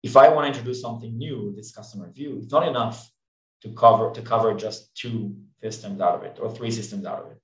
if 0.03 0.17
I 0.17 0.29
want 0.29 0.45
to 0.45 0.49
introduce 0.49 0.81
something 0.81 1.17
new, 1.17 1.53
this 1.57 1.73
customer 1.73 2.11
view, 2.13 2.39
it's 2.43 2.53
not 2.53 2.67
enough 2.67 3.11
to 3.63 3.73
cover 3.73 4.11
to 4.13 4.23
cover 4.23 4.55
just 4.55 4.95
two 4.95 5.35
systems 5.63 6.01
out 6.01 6.15
of 6.15 6.23
it 6.23 6.39
or 6.41 6.51
three 6.51 6.71
systems 6.71 7.05
out 7.07 7.21
of 7.25 7.31
it. 7.33 7.41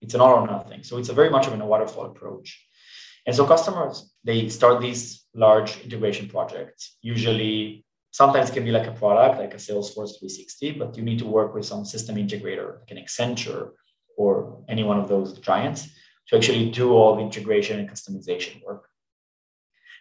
It's 0.00 0.14
an 0.14 0.20
all 0.20 0.34
or 0.34 0.46
nothing. 0.46 0.82
So 0.82 0.98
it's 0.98 1.08
a 1.08 1.12
very 1.12 1.30
much 1.30 1.46
of 1.46 1.58
a 1.58 1.66
waterfall 1.66 2.06
approach. 2.06 2.64
And 3.26 3.34
so 3.34 3.44
customers 3.44 4.14
they 4.24 4.48
start 4.48 4.80
these 4.80 5.24
large 5.34 5.80
integration 5.80 6.28
projects. 6.28 6.96
Usually, 7.02 7.84
sometimes 8.10 8.50
can 8.50 8.64
be 8.64 8.72
like 8.72 8.86
a 8.86 8.92
product, 8.92 9.38
like 9.38 9.54
a 9.54 9.58
Salesforce 9.58 10.12
360, 10.18 10.72
but 10.72 10.96
you 10.96 11.02
need 11.02 11.18
to 11.18 11.26
work 11.26 11.54
with 11.54 11.64
some 11.64 11.84
system 11.84 12.16
integrator, 12.16 12.78
like 12.80 12.90
an 12.90 12.98
Accenture 12.98 13.70
or 14.16 14.62
any 14.68 14.82
one 14.82 14.98
of 14.98 15.08
those 15.08 15.38
giants, 15.38 15.88
to 16.28 16.36
actually 16.36 16.70
do 16.70 16.92
all 16.92 17.16
the 17.16 17.22
integration 17.22 17.78
and 17.78 17.88
customization 17.88 18.62
work 18.64 18.88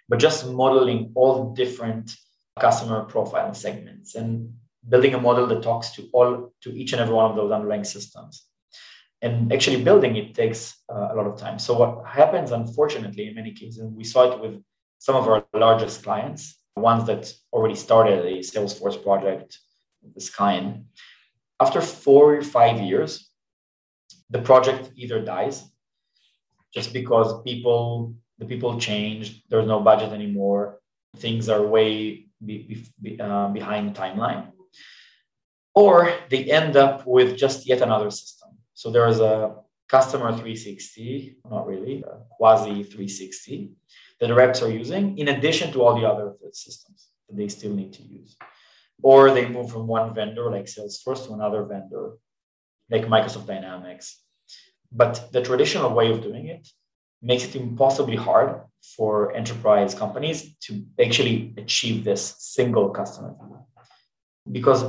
but 0.09 0.19
just 0.19 0.47
modeling 0.47 1.11
all 1.15 1.53
different 1.53 2.15
customer 2.59 3.03
profile 3.03 3.53
segments 3.53 4.15
and 4.15 4.53
building 4.87 5.13
a 5.13 5.19
model 5.19 5.47
that 5.47 5.61
talks 5.61 5.91
to 5.91 6.07
all 6.13 6.53
to 6.61 6.71
each 6.71 6.93
and 6.93 7.01
every 7.01 7.13
one 7.13 7.29
of 7.29 7.35
those 7.35 7.51
underlying 7.51 7.83
systems. 7.83 8.45
And 9.21 9.51
actually 9.51 9.83
building 9.83 10.15
it 10.15 10.35
takes 10.35 10.75
uh, 10.93 11.09
a 11.11 11.15
lot 11.15 11.25
of 11.25 11.37
time. 11.37 11.59
So 11.59 11.77
what 11.77 12.07
happens 12.07 12.51
unfortunately 12.51 13.27
in 13.27 13.35
many 13.35 13.51
cases 13.51 13.79
and 13.79 13.95
we 13.95 14.03
saw 14.03 14.31
it 14.31 14.39
with 14.39 14.61
some 14.99 15.15
of 15.15 15.27
our 15.27 15.45
largest 15.53 16.03
clients 16.03 16.57
ones 16.75 17.05
that 17.07 17.33
already 17.51 17.75
started 17.75 18.25
a 18.25 18.39
salesforce 18.39 19.01
project 19.01 19.59
of 20.03 20.13
this 20.13 20.29
kind 20.29 20.85
after 21.59 21.81
four 21.81 22.35
or 22.35 22.41
five 22.41 22.79
years 22.79 23.29
the 24.29 24.41
project 24.41 24.91
either 24.95 25.19
dies 25.23 25.63
just 26.73 26.93
because 26.93 27.41
people 27.43 28.15
the 28.39 28.45
people 28.45 28.79
changed 28.79 29.43
there's 29.49 29.67
no 29.67 29.79
budget 29.79 30.11
anymore 30.11 30.79
things 31.17 31.49
are 31.49 31.65
way 31.65 32.25
be, 32.45 32.85
be, 33.01 33.19
uh, 33.19 33.47
behind 33.49 33.95
timeline 33.95 34.51
or 35.73 36.13
they 36.29 36.43
end 36.45 36.75
up 36.75 37.05
with 37.05 37.37
just 37.37 37.67
yet 37.67 37.81
another 37.81 38.11
system 38.11 38.49
so 38.73 38.91
there's 38.91 39.19
a 39.19 39.55
customer 39.89 40.31
360 40.31 41.37
not 41.49 41.65
really 41.65 42.03
quasi 42.37 42.83
360 42.83 43.71
that 44.19 44.33
reps 44.33 44.61
are 44.61 44.69
using 44.69 45.17
in 45.17 45.27
addition 45.29 45.71
to 45.71 45.81
all 45.83 45.99
the 45.99 46.07
other 46.07 46.33
systems 46.51 47.09
that 47.27 47.37
they 47.37 47.47
still 47.47 47.73
need 47.73 47.93
to 47.93 48.03
use. 48.03 48.35
Or 49.03 49.31
they 49.31 49.47
move 49.47 49.71
from 49.71 49.87
one 49.87 50.13
vendor 50.13 50.49
like 50.49 50.65
Salesforce 50.65 51.27
to 51.27 51.33
another 51.33 51.63
vendor 51.63 52.13
like 52.89 53.05
Microsoft 53.05 53.45
Dynamics. 53.45 54.23
But 54.91 55.31
the 55.31 55.41
traditional 55.41 55.93
way 55.93 56.11
of 56.11 56.21
doing 56.21 56.47
it 56.47 56.67
makes 57.21 57.43
it 57.45 57.55
impossibly 57.55 58.15
hard 58.15 58.61
for 58.95 59.35
enterprise 59.35 59.93
companies 59.93 60.55
to 60.61 60.85
actually 61.03 61.53
achieve 61.57 62.03
this 62.03 62.35
single 62.37 62.89
customer. 62.89 63.35
Because 64.51 64.83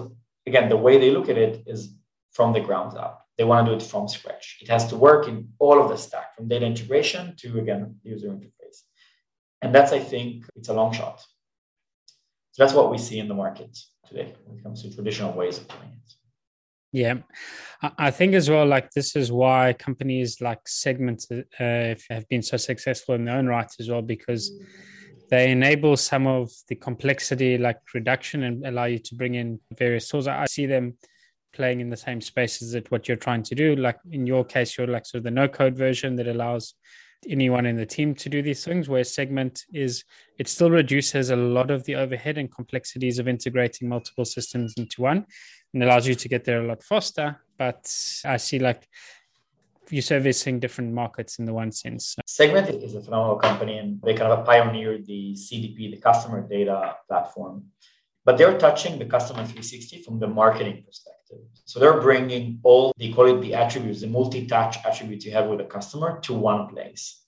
again 0.46 0.68
the 0.68 0.76
way 0.76 0.98
they 0.98 1.10
look 1.10 1.28
at 1.28 1.38
it 1.38 1.64
is 1.66 1.94
from 2.32 2.52
the 2.52 2.60
ground 2.60 2.96
up. 2.96 3.26
They 3.36 3.44
want 3.44 3.66
to 3.66 3.72
do 3.72 3.76
it 3.76 3.82
from 3.82 4.08
scratch. 4.08 4.58
It 4.60 4.68
has 4.68 4.86
to 4.88 4.96
work 4.96 5.28
in 5.28 5.48
all 5.58 5.80
of 5.80 5.88
the 5.88 5.96
stack 5.96 6.36
from 6.36 6.48
data 6.48 6.66
integration 6.66 7.34
to 7.38 7.58
again 7.58 7.96
user 8.02 8.28
interface. 8.28 8.78
And 9.62 9.74
that's 9.74 9.92
i 9.92 9.98
think 9.98 10.44
it's 10.56 10.68
a 10.68 10.74
long 10.74 10.92
shot. 10.92 11.20
So 12.52 12.62
that's 12.62 12.74
what 12.74 12.90
we 12.90 12.98
see 12.98 13.18
in 13.18 13.28
the 13.28 13.34
market 13.34 13.76
today 14.06 14.34
when 14.44 14.58
it 14.58 14.62
comes 14.62 14.82
to 14.82 14.94
traditional 14.94 15.32
ways 15.32 15.58
of 15.58 15.68
doing 15.68 15.92
it 15.92 16.17
yeah, 16.92 17.18
I 17.82 18.10
think 18.10 18.34
as 18.34 18.48
well, 18.48 18.66
like 18.66 18.90
this 18.92 19.14
is 19.14 19.30
why 19.30 19.74
companies 19.74 20.40
like 20.40 20.60
Segment 20.66 21.24
uh, 21.30 21.94
have 22.08 22.28
been 22.28 22.42
so 22.42 22.56
successful 22.56 23.14
in 23.14 23.24
their 23.26 23.36
own 23.36 23.46
right 23.46 23.70
as 23.78 23.90
well, 23.90 24.02
because 24.02 24.52
they 25.30 25.50
enable 25.50 25.96
some 25.96 26.26
of 26.26 26.50
the 26.68 26.74
complexity, 26.74 27.58
like 27.58 27.78
reduction, 27.92 28.44
and 28.44 28.66
allow 28.66 28.84
you 28.84 28.98
to 28.98 29.14
bring 29.14 29.34
in 29.34 29.60
various 29.76 30.08
tools. 30.08 30.26
I 30.26 30.46
see 30.46 30.64
them 30.64 30.96
playing 31.52 31.80
in 31.80 31.90
the 31.90 31.96
same 31.96 32.20
spaces 32.20 32.72
that 32.72 32.90
what 32.90 33.06
you're 33.06 33.16
trying 33.16 33.42
to 33.42 33.54
do. 33.54 33.76
Like 33.76 33.98
in 34.10 34.26
your 34.26 34.44
case, 34.44 34.78
you're 34.78 34.86
like 34.86 35.04
sort 35.04 35.18
of 35.18 35.24
the 35.24 35.30
no 35.30 35.48
code 35.48 35.76
version 35.76 36.16
that 36.16 36.28
allows 36.28 36.74
anyone 37.28 37.66
in 37.66 37.76
the 37.76 37.86
team 37.86 38.14
to 38.14 38.28
do 38.28 38.42
these 38.42 38.64
things 38.64 38.88
where 38.88 39.02
segment 39.02 39.64
is 39.72 40.04
it 40.38 40.48
still 40.48 40.70
reduces 40.70 41.30
a 41.30 41.36
lot 41.36 41.70
of 41.70 41.84
the 41.84 41.96
overhead 41.96 42.38
and 42.38 42.52
complexities 42.54 43.18
of 43.18 43.26
integrating 43.26 43.88
multiple 43.88 44.24
systems 44.24 44.74
into 44.76 45.02
one 45.02 45.26
and 45.74 45.82
allows 45.82 46.06
you 46.06 46.14
to 46.14 46.28
get 46.28 46.44
there 46.44 46.62
a 46.62 46.66
lot 46.66 46.82
faster. 46.82 47.40
But 47.58 47.92
i 48.24 48.36
see 48.36 48.58
like 48.58 48.88
you're 49.90 50.02
servicing 50.02 50.60
different 50.60 50.92
markets 50.92 51.38
in 51.38 51.46
the 51.46 51.54
one 51.54 51.72
sense. 51.72 52.14
Segment 52.26 52.68
is 52.68 52.94
a 52.94 53.02
phenomenal 53.02 53.36
company 53.36 53.78
and 53.78 54.00
they 54.02 54.14
kind 54.14 54.32
of 54.32 54.44
pioneered 54.44 55.06
the 55.06 55.34
cdp 55.34 55.90
the 55.90 55.96
customer 55.96 56.46
data 56.46 56.94
platform 57.08 57.64
but 58.28 58.36
they're 58.36 58.58
touching 58.58 58.98
the 58.98 59.06
customer 59.06 59.38
360 59.38 60.02
from 60.02 60.18
the 60.18 60.26
marketing 60.26 60.84
perspective. 60.84 61.38
So 61.64 61.80
they're 61.80 61.98
bringing 61.98 62.60
all 62.62 62.92
the 62.98 63.10
call 63.14 63.24
it 63.24 63.40
the 63.40 63.54
attributes, 63.54 64.02
the 64.02 64.06
multi-touch 64.06 64.76
attributes 64.84 65.24
you 65.24 65.32
have 65.32 65.46
with 65.46 65.62
a 65.62 65.64
customer 65.64 66.20
to 66.24 66.34
one 66.34 66.68
place. 66.68 67.24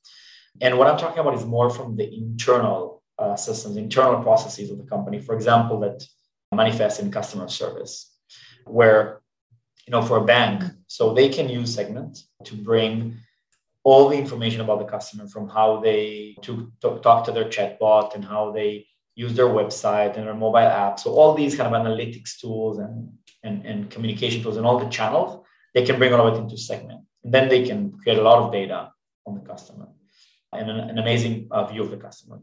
And 0.61 0.77
what 0.77 0.89
I'm 0.89 0.99
talking 0.99 1.21
about 1.21 1.37
is 1.39 1.47
more 1.47 1.71
from 1.71 1.97
the 1.97 2.07
internal 2.15 3.03
uh, 3.19 3.35
systems, 3.35 3.79
internal 3.79 4.23
processes 4.23 4.71
of 4.71 4.77
the 4.77 4.85
company. 4.85 5.23
For 5.23 5.35
example, 5.35 5.81
that 5.81 6.05
manifest 6.55 7.01
in 7.01 7.11
customer 7.11 7.49
service, 7.49 8.15
where 8.67 9.23
you 9.87 9.93
know 9.93 10.03
for 10.03 10.19
a 10.19 10.27
bank, 10.27 10.65
so 10.87 11.15
they 11.15 11.31
can 11.31 11.49
use 11.49 11.75
Segment 11.75 12.25
to 12.45 12.55
bring 12.57 13.17
all 13.85 14.11
the 14.11 14.19
information 14.19 14.61
about 14.61 14.81
the 14.81 14.85
customer 14.97 15.27
from 15.29 15.49
how 15.49 15.81
they 15.81 16.37
to 16.43 16.71
talk 16.83 17.25
to 17.25 17.33
their 17.33 17.47
chatbot 17.47 18.15
and 18.15 18.23
how 18.23 18.53
they 18.53 18.85
use 19.15 19.35
their 19.35 19.47
website 19.47 20.17
and 20.17 20.27
their 20.27 20.35
mobile 20.35 20.59
app. 20.59 20.99
So 20.99 21.13
all 21.13 21.35
these 21.35 21.57
kind 21.57 21.75
of 21.75 21.81
analytics 21.81 22.39
tools 22.39 22.79
and, 22.79 23.11
and, 23.43 23.67
and 23.67 23.91
communication 23.91 24.43
tools 24.43 24.57
and 24.57 24.67
all 24.67 24.79
the 24.79 24.89
channels, 24.89 25.45
they 25.75 25.85
can 25.85 25.99
bring 25.99 26.13
all 26.13 26.27
of 26.27 26.35
it 26.35 26.39
into 26.39 26.57
segment. 26.57 27.01
And 27.25 27.35
then 27.35 27.49
they 27.49 27.67
can 27.67 27.93
create 27.93 28.19
a 28.19 28.23
lot 28.23 28.43
of 28.43 28.53
data 28.53 28.93
on 29.27 29.35
the 29.35 29.41
customer 29.41 29.89
and 30.53 30.71
an, 30.71 30.81
an 30.91 30.99
amazing 30.99 31.49
uh, 31.51 31.67
view 31.67 31.83
of 31.83 31.91
the 31.91 31.97
customer. 31.97 32.41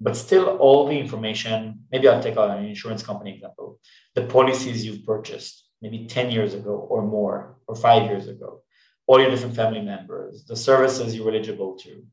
But 0.00 0.16
still, 0.16 0.48
all 0.58 0.86
the 0.86 0.98
information, 0.98 1.80
maybe 1.90 2.08
I'll 2.08 2.22
take 2.22 2.36
an 2.36 2.64
insurance 2.64 3.02
company 3.02 3.34
example, 3.34 3.80
the 4.14 4.22
policies 4.22 4.84
you've 4.84 5.04
purchased 5.04 5.64
maybe 5.80 6.06
10 6.06 6.30
years 6.30 6.54
ago 6.54 6.86
or 6.90 7.02
more, 7.02 7.56
or 7.66 7.74
five 7.74 8.04
years 8.04 8.28
ago, 8.28 8.62
all 9.06 9.20
your 9.20 9.30
different 9.30 9.54
family 9.54 9.80
members, 9.80 10.44
the 10.44 10.56
services 10.56 11.14
you're 11.14 11.28
eligible 11.28 11.76
to, 11.76 12.04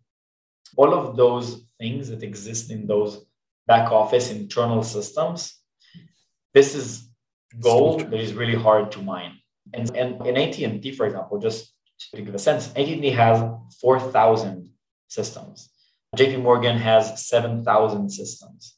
all 0.77 0.93
of 0.93 1.15
those 1.15 1.65
things 1.79 2.09
that 2.09 2.23
exist 2.23 2.71
in 2.71 2.87
those 2.87 3.25
back 3.67 3.91
office 3.91 4.31
internal 4.31 4.83
systems, 4.83 5.55
this 6.53 6.75
is 6.75 7.09
gold 7.59 8.01
that 8.11 8.19
is 8.19 8.33
really 8.33 8.55
hard 8.55 8.91
to 8.91 9.01
mine. 9.01 9.33
And, 9.73 9.95
and 9.95 10.25
in 10.25 10.37
AT&T, 10.37 10.91
for 10.91 11.05
example, 11.05 11.39
just 11.39 11.73
to 12.13 12.21
give 12.21 12.35
a 12.35 12.39
sense, 12.39 12.67
AT&T 12.69 13.09
has 13.11 13.43
4,000 13.81 14.69
systems. 15.07 15.69
JP 16.17 16.43
Morgan 16.43 16.77
has 16.77 17.27
7,000 17.27 18.09
systems. 18.09 18.75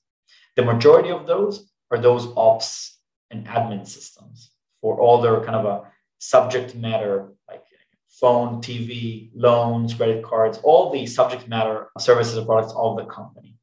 The 0.56 0.63
majority 0.63 1.12
of 1.12 1.28
those 1.28 1.69
are 1.91 1.98
those 1.98 2.28
ops 2.38 2.98
and 3.32 3.45
admin 3.48 3.86
systems 3.88 4.52
for 4.82 5.00
all 5.00 5.21
their 5.21 5.41
kind 5.41 5.56
of 5.56 5.65
a 5.65 5.91
subject 6.19 6.76
matter 6.76 7.34
like 7.50 7.63
phone, 8.08 8.62
TV, 8.62 9.32
loans, 9.36 9.93
credit 9.93 10.24
cards, 10.24 10.60
all 10.63 10.91
the 10.91 11.06
subject 11.06 11.48
matter 11.48 11.89
services 12.00 12.38
and 12.38 12.48
products 12.48 12.74
of 12.76 12.95
the 12.95 13.06
company. 13.06 13.55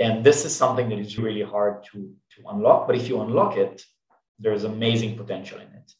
And 0.00 0.24
this 0.24 0.44
is 0.44 0.54
something 0.54 0.88
that 0.88 0.98
is 0.98 1.18
really 1.18 1.42
hard 1.42 1.84
to, 1.92 2.12
to 2.36 2.48
unlock. 2.48 2.86
But 2.86 2.96
if 2.96 3.08
you 3.08 3.20
unlock 3.20 3.56
it, 3.56 3.82
there's 4.38 4.64
amazing 4.64 5.16
potential 5.16 5.58
in 5.60 5.68
it. 5.68 5.92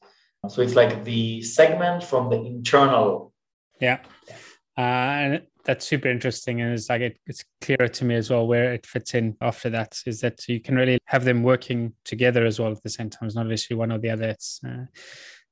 So 0.50 0.62
it's 0.62 0.74
like 0.74 1.04
the 1.04 1.42
segment 1.42 2.04
from 2.04 2.28
the 2.28 2.36
internal. 2.36 3.32
Yeah. 3.80 4.00
Uh, 4.76 4.80
and 4.80 5.42
that's 5.64 5.86
super 5.86 6.08
interesting. 6.08 6.60
And 6.60 6.72
it's 6.74 6.90
like 6.90 7.00
it, 7.00 7.18
it's 7.26 7.44
clearer 7.60 7.88
to 7.88 8.04
me 8.04 8.16
as 8.16 8.30
well 8.30 8.46
where 8.46 8.74
it 8.74 8.84
fits 8.84 9.14
in 9.14 9.36
after 9.40 9.70
that 9.70 9.98
is 10.04 10.20
that 10.20 10.46
you 10.48 10.60
can 10.60 10.74
really 10.74 10.98
have 11.06 11.24
them 11.24 11.42
working 11.42 11.94
together 12.04 12.44
as 12.44 12.58
well 12.58 12.72
at 12.72 12.82
the 12.82 12.90
same 12.90 13.08
time. 13.08 13.26
It's 13.26 13.36
not 13.36 13.46
literally 13.46 13.78
one 13.78 13.92
or 13.92 13.98
the 13.98 14.10
other. 14.10 14.28
It's, 14.30 14.60
uh, 14.66 14.84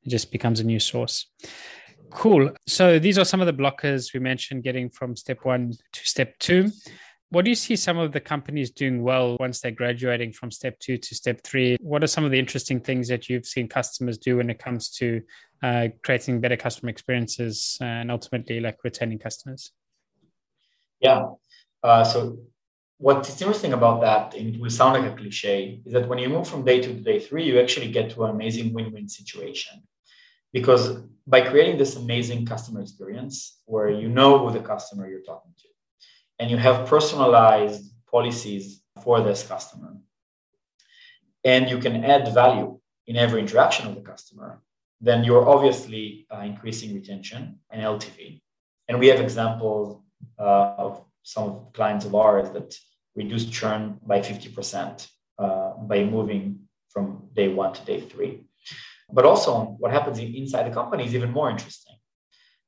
it 0.02 0.08
just 0.08 0.32
becomes 0.32 0.60
a 0.60 0.64
new 0.64 0.80
source. 0.80 1.30
Cool. 2.10 2.50
So 2.66 2.98
these 2.98 3.18
are 3.18 3.24
some 3.24 3.40
of 3.40 3.46
the 3.46 3.54
blockers 3.54 4.12
we 4.12 4.20
mentioned 4.20 4.64
getting 4.64 4.90
from 4.90 5.16
step 5.16 5.44
one 5.44 5.72
to 5.92 6.06
step 6.06 6.38
two. 6.38 6.70
What 7.32 7.46
do 7.46 7.50
you 7.50 7.54
see 7.54 7.76
some 7.76 7.96
of 7.96 8.12
the 8.12 8.20
companies 8.20 8.70
doing 8.70 9.02
well 9.02 9.38
once 9.40 9.62
they're 9.62 9.70
graduating 9.70 10.32
from 10.32 10.50
step 10.50 10.78
two 10.80 10.98
to 10.98 11.14
step 11.14 11.40
three? 11.42 11.78
What 11.80 12.04
are 12.04 12.06
some 12.06 12.26
of 12.26 12.30
the 12.30 12.38
interesting 12.38 12.78
things 12.78 13.08
that 13.08 13.30
you've 13.30 13.46
seen 13.46 13.68
customers 13.68 14.18
do 14.18 14.36
when 14.36 14.50
it 14.50 14.58
comes 14.58 14.90
to 14.96 15.22
uh, 15.62 15.88
creating 16.04 16.42
better 16.42 16.58
customer 16.58 16.90
experiences 16.90 17.78
and 17.80 18.10
ultimately 18.10 18.60
like 18.60 18.84
retaining 18.84 19.18
customers? 19.18 19.72
Yeah. 21.00 21.30
Uh, 21.82 22.04
so 22.04 22.36
what's 22.98 23.30
interesting 23.40 23.72
about 23.72 24.02
that, 24.02 24.34
and 24.34 24.54
it 24.54 24.60
will 24.60 24.68
sound 24.68 25.02
like 25.02 25.10
a 25.10 25.16
cliche, 25.16 25.80
is 25.86 25.94
that 25.94 26.08
when 26.08 26.18
you 26.18 26.28
move 26.28 26.46
from 26.46 26.66
day 26.66 26.82
two 26.82 26.92
to 26.92 27.00
day 27.00 27.18
three, 27.18 27.44
you 27.44 27.58
actually 27.58 27.90
get 27.90 28.10
to 28.10 28.24
an 28.24 28.30
amazing 28.30 28.74
win-win 28.74 29.08
situation. 29.08 29.82
Because 30.52 30.98
by 31.26 31.40
creating 31.40 31.78
this 31.78 31.96
amazing 31.96 32.44
customer 32.44 32.82
experience 32.82 33.58
where 33.64 33.88
you 33.88 34.10
know 34.10 34.36
who 34.36 34.52
the 34.52 34.60
customer 34.60 35.08
you're 35.08 35.22
talking 35.22 35.54
to, 35.62 35.68
and 36.38 36.50
you 36.50 36.56
have 36.56 36.86
personalized 36.86 37.92
policies 38.10 38.82
for 39.02 39.20
this 39.20 39.42
customer. 39.42 39.96
And 41.44 41.68
you 41.68 41.78
can 41.78 42.04
add 42.04 42.32
value 42.32 42.78
in 43.06 43.16
every 43.16 43.40
interaction 43.40 43.86
of 43.88 43.94
the 43.94 44.00
customer, 44.00 44.62
then 45.00 45.24
you're 45.24 45.48
obviously 45.48 46.26
uh, 46.32 46.38
increasing 46.40 46.94
retention 46.94 47.58
and 47.70 47.82
LTV. 47.82 48.40
And 48.88 49.00
we 49.00 49.08
have 49.08 49.20
examples 49.20 50.00
uh, 50.38 50.74
of 50.78 51.04
some 51.22 51.66
clients 51.72 52.04
of 52.04 52.14
ours 52.14 52.50
that 52.50 52.76
reduce 53.16 53.46
churn 53.46 53.98
by 54.06 54.20
50% 54.20 55.08
uh, 55.38 55.72
by 55.78 56.04
moving 56.04 56.60
from 56.88 57.28
day 57.34 57.48
one 57.48 57.72
to 57.72 57.84
day 57.84 58.00
three. 58.00 58.44
But 59.10 59.24
also, 59.24 59.76
what 59.78 59.92
happens 59.92 60.18
inside 60.18 60.64
the 60.66 60.74
company 60.74 61.04
is 61.04 61.14
even 61.14 61.30
more 61.30 61.50
interesting. 61.50 61.96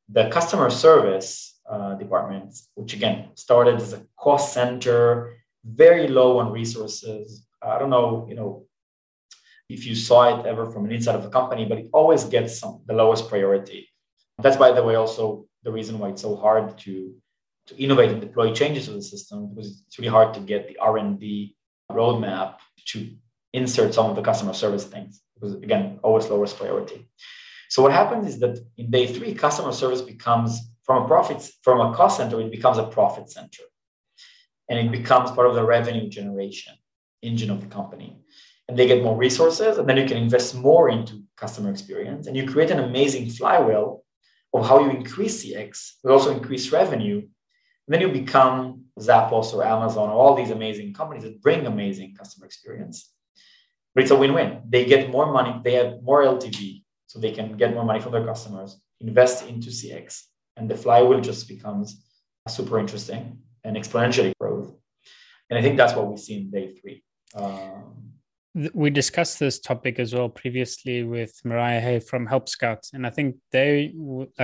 The 0.09 0.29
customer 0.29 0.69
service 0.71 1.54
uh, 1.71 1.95
departments, 1.95 2.69
which 2.75 2.95
again 2.95 3.29
started 3.35 3.77
as 3.77 3.93
a 3.93 4.03
cost 4.19 4.53
center, 4.53 5.37
very 5.65 6.09
low 6.09 6.39
on 6.39 6.53
resources. 6.53 7.47
I 7.63 7.79
don't 7.79 7.91
know, 7.91 8.27
you 8.29 8.35
know, 8.35 8.67
if 9.69 9.87
you 9.87 9.95
saw 9.95 10.39
it 10.39 10.47
ever 10.47 10.71
from 10.71 10.85
an 10.85 10.93
inside 10.93 11.15
of 11.15 11.23
the 11.23 11.31
company, 11.31 11.65
but 11.65 11.79
it 11.79 11.89
always 11.93 12.25
gets 12.25 12.59
some, 12.59 12.83
the 12.87 12.95
lowest 12.95 13.29
priority. 13.29 13.89
That's, 14.39 14.57
by 14.57 14.73
the 14.73 14.83
way, 14.83 14.97
also 14.97 15.47
the 15.63 15.73
reason 15.73 15.99
why 15.99 16.11
it's 16.11 16.23
so 16.23 16.37
hard 16.37 16.77
to 16.79 17.15
to 17.67 17.83
innovate 17.83 18.11
and 18.11 18.21
deploy 18.21 18.53
changes 18.53 18.87
to 18.87 18.93
the 18.93 19.03
system 19.03 19.49
because 19.49 19.83
it's 19.87 19.99
really 19.99 20.11
hard 20.11 20.35
to 20.35 20.41
get 20.41 20.69
the 20.69 20.77
R&D 20.77 21.57
roadmap 21.91 22.57
to 22.85 23.11
insert 23.55 23.95
some 23.95 24.11
of 24.11 24.17
the 24.17 24.23
customer 24.23 24.53
service 24.53 24.85
things 24.85 25.23
because 25.35 25.55
again, 25.55 25.99
always 26.03 26.29
lowest 26.29 26.59
priority. 26.59 27.09
So 27.71 27.83
what 27.83 27.93
happens 27.93 28.29
is 28.29 28.39
that 28.41 28.59
in 28.77 28.91
day 28.91 29.07
three, 29.07 29.35
customer 29.35 29.73
service 29.73 30.03
becomes 30.03 30.61
from 30.85 31.05
a 31.05 31.07
profit 31.09 31.49
from 31.63 31.81
a 31.81 31.95
cost 31.95 32.19
center, 32.19 32.41
it 32.41 32.51
becomes 32.51 32.79
a 32.79 32.87
profit 32.87 33.31
center. 33.31 33.65
And 34.69 34.79
it 34.79 34.91
becomes 34.91 35.31
part 35.33 35.49
of 35.49 35.55
the 35.55 35.65
revenue 35.65 36.09
generation 36.09 36.75
engine 37.23 37.51
of 37.51 37.61
the 37.61 37.67
company. 37.67 38.17
And 38.69 38.79
they 38.79 38.87
get 38.87 39.03
more 39.03 39.17
resources, 39.17 39.79
and 39.79 39.89
then 39.89 39.97
you 39.97 40.07
can 40.07 40.17
invest 40.17 40.55
more 40.55 40.89
into 40.89 41.23
customer 41.37 41.71
experience. 41.71 42.27
And 42.27 42.37
you 42.37 42.47
create 42.47 42.71
an 42.71 42.81
amazing 42.81 43.31
flywheel 43.31 44.05
of 44.55 44.67
how 44.67 44.81
you 44.81 44.91
increase 44.91 45.45
CX, 45.45 45.95
but 46.03 46.13
also 46.13 46.33
increase 46.33 46.73
revenue 46.73 47.23
And 47.87 47.95
then 47.95 48.01
you 48.01 48.09
become 48.09 48.85
Zappos 48.99 49.53
or 49.53 49.65
Amazon 49.65 50.09
or 50.09 50.15
all 50.15 50.35
these 50.35 50.51
amazing 50.51 50.95
companies 50.95 51.25
that 51.25 51.43
bring 51.43 51.67
amazing 51.67 52.15
customer 52.15 52.47
experience. 52.47 53.11
But 53.95 54.05
it's 54.05 54.11
a 54.11 54.17
win-win. 54.17 54.63
They 54.69 54.87
get 54.87 55.11
more 55.11 55.31
money, 55.31 55.61
they 55.63 55.75
have 55.75 56.03
more 56.03 56.23
LTV, 56.23 56.83
so 57.07 57.19
they 57.19 57.33
can 57.33 57.57
get 57.57 57.75
more 57.75 57.85
money 57.85 58.01
from 58.01 58.13
their 58.13 58.25
customers, 58.25 58.81
invest 59.01 59.47
into 59.47 59.71
CX, 59.71 60.23
and 60.57 60.71
the 60.71 60.77
flywheel 60.77 61.21
just 61.21 61.49
becomes 61.49 62.03
super 62.49 62.79
interesting 62.79 63.39
and 63.65 63.77
exponentially 63.77 64.33
growth. 64.41 64.73
And 65.51 65.59
I 65.59 65.63
think 65.63 65.77
that's 65.77 65.95
what 65.95 66.11
we 66.11 66.17
see 66.17 66.37
in 66.37 66.51
day 66.51 66.69
three. 66.69 67.03
Um, 67.35 68.13
we 68.73 68.91
discussed 68.91 69.41
this 69.41 69.59
topic 69.59 69.99
as 69.99 70.15
well 70.15 70.29
previously 70.29 71.03
with 71.03 71.33
Mariah 71.45 71.81
Hay 71.81 71.99
from 71.99 72.27
Help 72.27 72.49
Scout, 72.49 72.87
and 72.93 73.05
I 73.05 73.11
think 73.11 73.37
they 73.51 73.93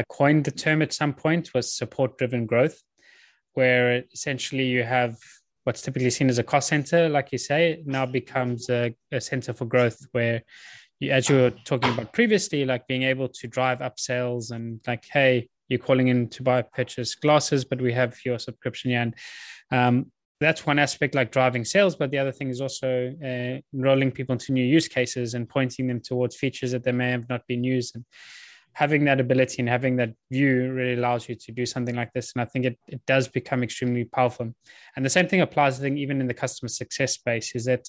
coined 0.08 0.44
the 0.44 0.50
term 0.50 0.82
at 0.82 0.92
some 0.92 1.14
point 1.14 1.54
was 1.54 1.72
support-driven 1.72 2.46
growth, 2.46 2.80
where 3.54 4.02
essentially 4.12 4.64
you 4.64 4.82
have 4.82 5.16
what's 5.62 5.82
typically 5.82 6.10
seen 6.10 6.28
as 6.28 6.38
a 6.38 6.42
cost 6.42 6.68
center, 6.68 7.08
like 7.08 7.30
you 7.30 7.38
say, 7.38 7.82
now 7.86 8.04
becomes 8.04 8.68
a, 8.68 8.94
a 9.12 9.20
center 9.20 9.52
for 9.52 9.66
growth, 9.66 10.04
where 10.10 10.42
as 11.08 11.28
you 11.28 11.36
were 11.36 11.50
talking 11.64 11.92
about 11.92 12.12
previously, 12.12 12.64
like 12.64 12.86
being 12.88 13.04
able 13.04 13.28
to 13.28 13.46
drive 13.46 13.78
upsells 13.78 14.50
and 14.50 14.80
like, 14.86 15.04
hey, 15.12 15.48
you're 15.70 15.78
calling 15.78 16.08
in 16.08 16.28
to 16.28 16.42
buy 16.42 16.60
purchase 16.62 17.14
glasses, 17.14 17.64
but 17.64 17.80
we 17.80 17.92
have 17.92 18.18
your 18.24 18.38
subscription, 18.38 18.90
yeah, 18.90 19.02
and 19.02 19.14
um, 19.70 20.12
that's 20.40 20.66
one 20.66 20.78
aspect 20.78 21.14
like 21.14 21.30
driving 21.30 21.64
sales 21.64 21.94
but 21.94 22.10
the 22.10 22.18
other 22.18 22.32
thing 22.32 22.48
is 22.48 22.60
also 22.60 23.14
uh, 23.22 23.60
enrolling 23.74 24.10
people 24.10 24.32
into 24.32 24.52
new 24.52 24.64
use 24.64 24.88
cases 24.88 25.34
and 25.34 25.48
pointing 25.48 25.86
them 25.86 26.00
towards 26.00 26.34
features 26.34 26.72
that 26.72 26.82
they 26.82 26.92
may 26.92 27.10
have 27.10 27.28
not 27.28 27.46
been 27.46 27.62
used. 27.62 27.94
And 27.94 28.04
having 28.72 29.04
that 29.04 29.20
ability 29.20 29.56
and 29.58 29.68
having 29.68 29.96
that 29.96 30.14
view 30.30 30.72
really 30.72 30.94
allows 30.94 31.28
you 31.28 31.34
to 31.34 31.52
do 31.52 31.66
something 31.66 31.94
like 31.94 32.12
this. 32.12 32.32
And 32.32 32.42
i 32.42 32.46
think 32.46 32.64
it, 32.64 32.78
it 32.88 33.04
does 33.06 33.28
become 33.28 33.62
extremely 33.62 34.04
powerful. 34.04 34.54
And 34.96 35.04
the 35.04 35.10
same 35.10 35.28
thing 35.28 35.42
applies 35.42 35.78
i 35.78 35.82
think 35.82 35.98
even 35.98 36.20
in 36.20 36.26
the 36.26 36.34
customer 36.34 36.68
success 36.68 37.14
space 37.14 37.54
is 37.54 37.66
that 37.66 37.86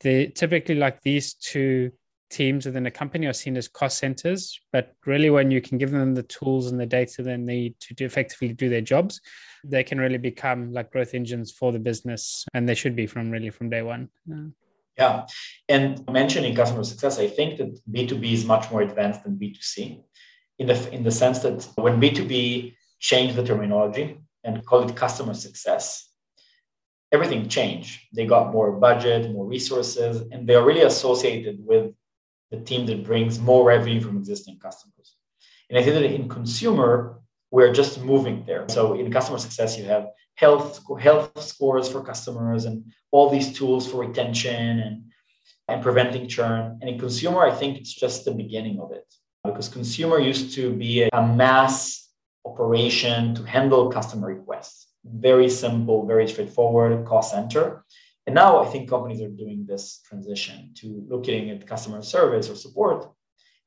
the 0.00 0.28
typically 0.28 0.74
like 0.74 1.00
these 1.02 1.34
two 1.34 1.92
teams 2.30 2.66
within 2.66 2.86
a 2.86 2.90
company 2.90 3.26
are 3.26 3.32
seen 3.32 3.56
as 3.56 3.68
cost 3.68 3.98
centers 3.98 4.58
but 4.72 4.94
really 5.06 5.30
when 5.30 5.50
you 5.50 5.60
can 5.60 5.78
give 5.78 5.90
them 5.90 6.14
the 6.14 6.22
tools 6.24 6.70
and 6.70 6.80
the 6.80 6.86
data 6.86 7.22
they 7.22 7.36
need 7.36 7.78
to 7.80 7.94
do 7.94 8.04
effectively 8.04 8.52
do 8.52 8.68
their 8.68 8.80
jobs 8.80 9.20
they 9.64 9.84
can 9.84 9.98
really 9.98 10.18
become 10.18 10.72
like 10.72 10.90
growth 10.90 11.14
engines 11.14 11.52
for 11.52 11.72
the 11.72 11.78
business 11.78 12.44
and 12.54 12.68
they 12.68 12.74
should 12.74 12.96
be 12.96 13.06
from 13.06 13.30
really 13.30 13.50
from 13.50 13.70
day 13.70 13.82
one. 13.82 14.08
Yeah. 14.26 14.44
yeah. 14.98 15.26
And 15.68 16.04
mentioning 16.10 16.54
customer 16.54 16.84
success 16.84 17.18
i 17.18 17.28
think 17.28 17.58
that 17.58 17.78
b2b 17.90 18.32
is 18.32 18.44
much 18.44 18.70
more 18.70 18.82
advanced 18.82 19.22
than 19.24 19.36
b2c 19.36 20.02
in 20.58 20.66
the 20.66 20.90
in 20.92 21.02
the 21.02 21.10
sense 21.10 21.40
that 21.40 21.68
when 21.76 22.00
b2b 22.00 22.74
changed 23.00 23.36
the 23.36 23.44
terminology 23.44 24.18
and 24.44 24.64
called 24.64 24.90
it 24.90 24.96
customer 24.96 25.34
success 25.34 26.14
everything 27.14 27.48
changed. 27.48 28.00
They 28.12 28.26
got 28.26 28.52
more 28.52 28.72
budget 28.72 29.30
more 29.30 29.46
resources 29.46 30.14
and 30.30 30.46
they 30.46 30.56
are 30.58 30.64
really 30.64 30.82
associated 30.92 31.56
with 31.70 31.92
the 32.50 32.60
team 32.60 32.86
that 32.86 33.04
brings 33.04 33.38
more 33.38 33.64
revenue 33.64 34.00
from 34.00 34.16
existing 34.16 34.58
customers 34.58 35.16
and 35.68 35.78
i 35.78 35.82
think 35.82 35.94
that 35.94 36.04
in 36.04 36.28
consumer 36.28 37.20
we're 37.54 37.72
just 37.72 38.02
moving 38.02 38.42
there. 38.44 38.64
So 38.68 38.94
in 38.94 39.12
customer 39.12 39.38
success, 39.38 39.78
you 39.78 39.84
have 39.84 40.08
health 40.34 40.82
health 40.98 41.40
scores 41.40 41.88
for 41.88 42.02
customers 42.02 42.64
and 42.64 42.92
all 43.12 43.30
these 43.30 43.56
tools 43.56 43.88
for 43.88 43.98
retention 44.06 44.80
and 44.84 44.94
and 45.68 45.80
preventing 45.80 46.26
churn. 46.26 46.62
And 46.80 46.90
in 46.90 46.98
consumer, 46.98 47.40
I 47.50 47.52
think 47.52 47.78
it's 47.78 47.94
just 47.94 48.24
the 48.24 48.34
beginning 48.42 48.80
of 48.80 48.90
it 48.90 49.06
because 49.44 49.68
consumer 49.68 50.18
used 50.18 50.52
to 50.56 50.72
be 50.72 51.08
a 51.20 51.22
mass 51.42 51.78
operation 52.44 53.36
to 53.36 53.42
handle 53.44 53.88
customer 53.98 54.26
requests. 54.36 54.88
Very 55.04 55.48
simple, 55.48 56.06
very 56.06 56.26
straightforward, 56.26 57.06
call 57.06 57.22
center. 57.22 57.84
And 58.26 58.34
now 58.34 58.62
I 58.62 58.66
think 58.66 58.88
companies 58.88 59.20
are 59.20 59.28
doing 59.28 59.66
this 59.66 60.00
transition 60.08 60.72
to 60.76 61.04
looking 61.08 61.50
at 61.50 61.66
customer 61.66 62.02
service 62.02 62.48
or 62.48 62.56
support 62.56 63.10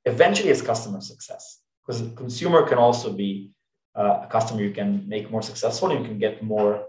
eventually 0.06 0.50
as 0.50 0.62
customer 0.62 1.02
success 1.02 1.60
because 1.86 2.02
consumer 2.16 2.66
can 2.68 2.78
also 2.78 3.12
be 3.12 3.52
uh, 3.96 4.22
a 4.24 4.28
customer 4.28 4.62
you 4.62 4.72
can 4.72 5.08
make 5.08 5.30
more 5.32 5.42
successful 5.42 5.92
and 5.92 6.02
you 6.02 6.06
can 6.06 6.20
get 6.20 6.44
more 6.44 6.86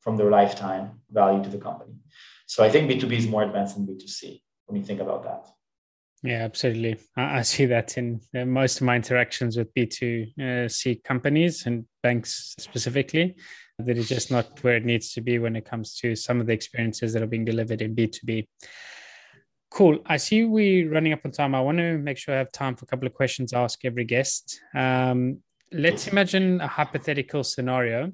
from 0.00 0.16
their 0.16 0.30
lifetime 0.30 1.00
value 1.10 1.42
to 1.42 1.50
the 1.50 1.58
company. 1.58 1.94
So 2.46 2.64
I 2.64 2.70
think 2.70 2.90
B2B 2.90 3.12
is 3.12 3.26
more 3.26 3.42
advanced 3.42 3.76
than 3.76 3.86
B2C 3.86 4.40
when 4.66 4.76
you 4.80 4.84
think 4.84 5.00
about 5.00 5.24
that. 5.24 5.48
Yeah, 6.22 6.42
absolutely. 6.44 6.96
I, 7.16 7.42
see 7.42 7.66
that 7.66 7.96
in 7.96 8.20
uh, 8.36 8.44
most 8.44 8.80
of 8.80 8.86
my 8.86 8.96
interactions 8.96 9.56
with 9.56 9.72
B2C 9.74 10.96
uh, 10.96 11.00
companies 11.04 11.66
and 11.66 11.84
banks 12.02 12.54
specifically, 12.58 13.36
that 13.78 13.96
is 13.96 14.08
just 14.08 14.30
not 14.30 14.62
where 14.62 14.76
it 14.76 14.84
needs 14.84 15.12
to 15.12 15.20
be 15.20 15.38
when 15.38 15.54
it 15.54 15.64
comes 15.64 15.94
to 15.94 16.16
some 16.16 16.40
of 16.40 16.46
the 16.46 16.52
experiences 16.52 17.12
that 17.12 17.22
are 17.22 17.28
being 17.28 17.44
delivered 17.44 17.80
in 17.80 17.94
B2B. 17.94 18.46
Cool. 19.70 19.98
I 20.06 20.16
see 20.16 20.44
we're 20.44 20.90
running 20.90 21.12
up 21.12 21.20
on 21.24 21.30
time. 21.30 21.54
I 21.54 21.60
want 21.60 21.78
to 21.78 21.98
make 21.98 22.18
sure 22.18 22.34
I 22.34 22.38
have 22.38 22.50
time 22.50 22.74
for 22.74 22.84
a 22.84 22.88
couple 22.88 23.06
of 23.06 23.14
questions 23.14 23.52
to 23.52 23.58
ask 23.58 23.84
every 23.84 24.04
guest. 24.04 24.60
Um, 24.74 25.38
let's 25.70 26.08
imagine 26.08 26.60
a 26.60 26.66
hypothetical 26.66 27.44
scenario 27.44 28.12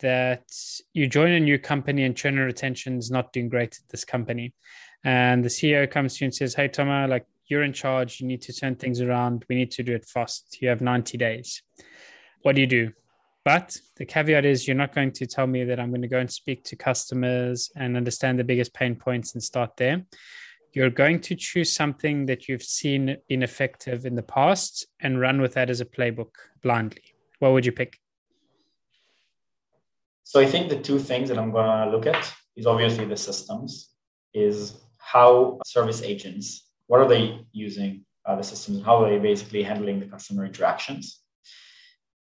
that 0.00 0.44
you 0.92 1.06
join 1.06 1.32
a 1.32 1.40
new 1.40 1.58
company 1.58 2.04
and 2.04 2.16
churn 2.16 2.36
and 2.36 2.46
retention 2.46 2.98
is 2.98 3.10
not 3.10 3.32
doing 3.32 3.48
great 3.48 3.78
at 3.78 3.88
this 3.90 4.04
company. 4.04 4.54
And 5.04 5.44
the 5.44 5.48
CEO 5.48 5.88
comes 5.88 6.16
to 6.16 6.24
you 6.24 6.26
and 6.26 6.34
says, 6.34 6.54
Hey, 6.54 6.68
Tomer, 6.68 7.08
like 7.08 7.26
you're 7.46 7.62
in 7.62 7.72
charge. 7.72 8.20
You 8.20 8.26
need 8.26 8.42
to 8.42 8.52
turn 8.52 8.74
things 8.74 9.00
around. 9.00 9.44
We 9.48 9.54
need 9.54 9.70
to 9.72 9.82
do 9.82 9.94
it 9.94 10.04
fast. 10.04 10.58
You 10.60 10.68
have 10.68 10.80
90 10.80 11.16
days. 11.16 11.62
What 12.42 12.56
do 12.56 12.60
you 12.60 12.66
do? 12.66 12.92
But 13.46 13.68
the 13.96 14.04
caveat 14.04 14.44
is 14.44 14.66
you're 14.66 14.76
not 14.76 14.94
going 14.94 15.12
to 15.12 15.26
tell 15.26 15.46
me 15.46 15.64
that 15.64 15.80
I'm 15.80 15.90
going 15.90 16.02
to 16.02 16.08
go 16.08 16.18
and 16.18 16.30
speak 16.30 16.64
to 16.64 16.76
customers 16.76 17.70
and 17.76 17.96
understand 17.96 18.38
the 18.38 18.44
biggest 18.44 18.74
pain 18.74 18.96
points 18.96 19.34
and 19.34 19.42
start 19.42 19.70
there 19.78 20.04
you're 20.76 20.90
going 20.90 21.18
to 21.18 21.34
choose 21.34 21.72
something 21.72 22.26
that 22.26 22.48
you've 22.48 22.62
seen 22.62 23.16
ineffective 23.30 24.04
in 24.04 24.14
the 24.14 24.22
past 24.22 24.86
and 25.00 25.18
run 25.18 25.40
with 25.40 25.54
that 25.54 25.70
as 25.70 25.80
a 25.80 25.86
playbook 25.86 26.32
blindly. 26.62 27.02
What 27.38 27.52
would 27.52 27.64
you 27.64 27.72
pick? 27.72 27.98
So 30.24 30.38
I 30.38 30.44
think 30.44 30.68
the 30.68 30.78
two 30.78 30.98
things 30.98 31.30
that 31.30 31.38
I'm 31.38 31.50
going 31.50 31.64
to 31.64 31.90
look 31.90 32.04
at 32.04 32.30
is 32.56 32.66
obviously 32.66 33.06
the 33.06 33.16
systems, 33.16 33.88
is 34.34 34.78
how 34.98 35.58
service 35.64 36.02
agents, 36.02 36.68
what 36.88 37.00
are 37.00 37.08
they 37.08 37.40
using 37.52 38.04
uh, 38.26 38.36
the 38.36 38.42
systems, 38.42 38.84
how 38.84 39.02
are 39.02 39.08
they 39.08 39.18
basically 39.18 39.62
handling 39.62 39.98
the 39.98 40.06
customer 40.06 40.44
interactions. 40.44 41.22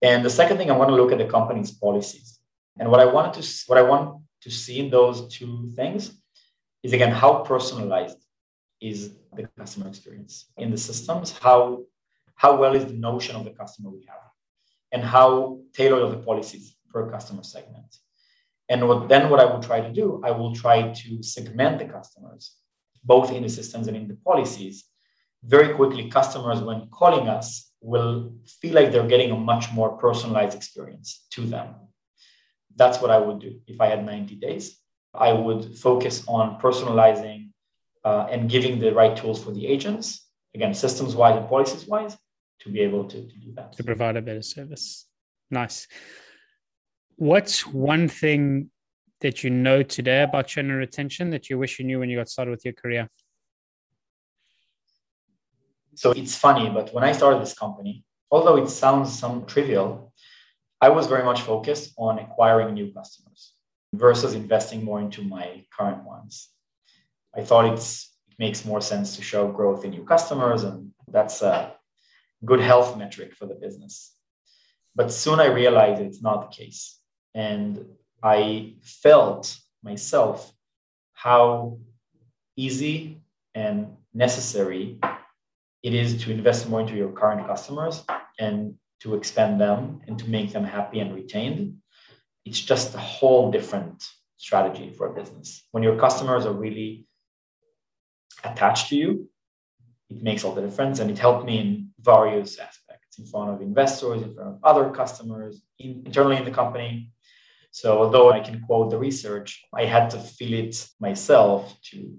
And 0.01 0.25
the 0.25 0.29
second 0.29 0.57
thing 0.57 0.71
I 0.71 0.77
want 0.77 0.89
to 0.89 0.95
look 0.95 1.11
at 1.11 1.17
the 1.17 1.25
company's 1.25 1.71
policies. 1.71 2.39
And 2.79 2.89
what 2.89 2.99
I 2.99 3.05
wanted 3.05 3.41
to 3.41 3.63
what 3.67 3.77
I 3.77 3.83
want 3.83 4.21
to 4.41 4.49
see 4.49 4.79
in 4.79 4.89
those 4.89 5.27
two 5.27 5.71
things 5.75 6.11
is 6.83 6.93
again 6.93 7.11
how 7.11 7.43
personalized 7.43 8.17
is 8.79 9.11
the 9.35 9.47
customer 9.57 9.87
experience 9.87 10.51
in 10.57 10.71
the 10.71 10.77
systems? 10.77 11.37
How 11.37 11.83
how 12.35 12.55
well 12.55 12.75
is 12.75 12.85
the 12.85 12.93
notion 12.93 13.35
of 13.35 13.43
the 13.45 13.51
customer 13.51 13.89
we 13.89 14.05
have? 14.07 14.31
And 14.91 15.03
how 15.03 15.59
tailored 15.73 16.03
are 16.03 16.09
the 16.09 16.23
policies 16.23 16.75
per 16.91 17.09
customer 17.09 17.43
segment? 17.43 17.95
And 18.69 18.87
what, 18.87 19.09
then 19.09 19.29
what 19.29 19.41
i 19.41 19.45
will 19.45 19.61
try 19.61 19.81
to 19.81 19.91
do 19.91 20.21
i 20.23 20.31
will 20.31 20.55
try 20.55 20.93
to 21.01 21.21
segment 21.21 21.79
the 21.79 21.85
customers 21.97 22.55
both 23.03 23.31
in 23.31 23.43
the 23.43 23.49
systems 23.49 23.87
and 23.87 23.97
in 23.97 24.07
the 24.07 24.15
policies 24.15 24.85
very 25.43 25.73
quickly. 25.73 26.09
Customers 26.09 26.61
when 26.61 26.87
calling 26.89 27.27
us 27.27 27.70
will 27.81 28.33
feel 28.61 28.73
like 28.73 28.91
they're 28.91 29.07
getting 29.07 29.31
a 29.31 29.37
much 29.37 29.71
more 29.73 29.97
personalized 29.97 30.55
experience 30.55 31.25
to 31.31 31.41
them 31.41 31.75
that's 32.75 33.01
what 33.01 33.11
i 33.11 33.17
would 33.17 33.39
do 33.39 33.59
if 33.67 33.81
i 33.81 33.87
had 33.87 34.05
90 34.05 34.35
days 34.35 34.77
i 35.13 35.31
would 35.33 35.77
focus 35.77 36.23
on 36.27 36.59
personalizing 36.59 37.51
uh, 38.03 38.27
and 38.29 38.49
giving 38.49 38.79
the 38.79 38.93
right 38.93 39.15
tools 39.15 39.43
for 39.43 39.51
the 39.51 39.67
agents, 39.67 40.27
again, 40.55 40.73
systems 40.73 41.15
wise 41.15 41.37
and 41.37 41.47
policies 41.47 41.87
wise, 41.87 42.17
to 42.59 42.69
be 42.69 42.81
able 42.81 43.05
to, 43.05 43.27
to 43.27 43.37
do 43.39 43.53
that. 43.55 43.73
To 43.73 43.83
provide 43.83 44.17
a 44.17 44.21
better 44.21 44.41
service. 44.41 45.07
Nice. 45.49 45.87
What's 47.15 47.65
one 47.65 48.07
thing 48.07 48.69
that 49.21 49.43
you 49.43 49.49
know 49.49 49.83
today 49.83 50.23
about 50.23 50.55
and 50.57 50.71
retention 50.71 51.29
that 51.31 51.49
you 51.49 51.57
wish 51.59 51.77
you 51.77 51.85
knew 51.85 51.99
when 51.99 52.09
you 52.09 52.17
got 52.17 52.29
started 52.29 52.51
with 52.51 52.65
your 52.65 52.73
career? 52.73 53.09
So 55.95 56.11
it's 56.11 56.35
funny, 56.35 56.69
but 56.69 56.93
when 56.93 57.03
I 57.03 57.11
started 57.11 57.41
this 57.41 57.53
company, 57.53 58.03
although 58.29 58.57
it 58.57 58.69
sounds 58.69 59.17
some 59.17 59.45
trivial, 59.45 60.13
I 60.79 60.89
was 60.89 61.07
very 61.07 61.23
much 61.23 61.41
focused 61.41 61.93
on 61.97 62.19
acquiring 62.19 62.73
new 62.73 62.91
customers 62.93 63.53
versus 63.93 64.33
investing 64.33 64.83
more 64.83 65.01
into 65.01 65.21
my 65.21 65.65
current 65.77 66.03
ones. 66.05 66.49
I 67.35 67.41
thought 67.41 67.65
it's, 67.73 68.15
it 68.29 68.39
makes 68.39 68.65
more 68.65 68.81
sense 68.81 69.15
to 69.15 69.21
show 69.21 69.51
growth 69.51 69.83
in 69.83 69.91
new 69.91 70.03
customers, 70.03 70.63
and 70.63 70.91
that's 71.07 71.41
a 71.41 71.73
good 72.43 72.61
health 72.61 72.97
metric 72.97 73.35
for 73.35 73.45
the 73.45 73.55
business. 73.55 74.15
But 74.95 75.11
soon 75.11 75.39
I 75.39 75.47
realized 75.47 76.01
it's 76.01 76.21
not 76.21 76.49
the 76.49 76.55
case. 76.55 76.97
And 77.33 77.85
I 78.23 78.75
felt 78.81 79.57
myself 79.83 80.51
how 81.13 81.79
easy 82.55 83.21
and 83.53 83.95
necessary 84.13 84.99
it 85.83 85.93
is 85.93 86.23
to 86.23 86.31
invest 86.31 86.69
more 86.69 86.81
into 86.81 86.95
your 86.95 87.11
current 87.11 87.47
customers 87.47 88.03
and 88.39 88.75
to 89.01 89.15
expand 89.15 89.59
them 89.59 90.01
and 90.07 90.19
to 90.19 90.29
make 90.29 90.51
them 90.53 90.63
happy 90.63 90.99
and 90.99 91.13
retained. 91.13 91.77
it's 92.45 92.59
just 92.59 92.95
a 92.95 92.97
whole 92.97 93.51
different 93.51 94.03
strategy 94.37 94.91
for 94.97 95.05
a 95.07 95.13
business. 95.13 95.67
When 95.71 95.83
your 95.83 95.97
customers 95.97 96.45
are 96.47 96.53
really 96.53 97.05
attached 98.43 98.89
to 98.89 98.95
you, 98.95 99.29
it 100.09 100.23
makes 100.23 100.43
all 100.43 100.55
the 100.55 100.61
difference. 100.61 100.99
And 100.99 101.11
it 101.11 101.19
helped 101.19 101.45
me 101.45 101.59
in 101.59 101.89
various 101.99 102.57
aspects 102.57 103.19
in 103.19 103.25
front 103.25 103.51
of 103.51 103.61
investors, 103.61 104.23
in 104.23 104.33
front 104.33 104.49
of 104.55 104.59
other 104.63 104.89
customers, 104.89 105.61
in, 105.77 106.03
internally 106.05 106.37
in 106.37 106.45
the 106.45 106.51
company. 106.51 107.11
So 107.71 107.99
although 107.99 108.31
I 108.31 108.39
can 108.39 108.61
quote 108.61 108.89
the 108.89 108.97
research, 108.97 109.63
I 109.73 109.85
had 109.85 110.09
to 110.09 110.19
feel 110.19 110.53
it 110.65 110.75
myself 110.99 111.79
to 111.91 112.17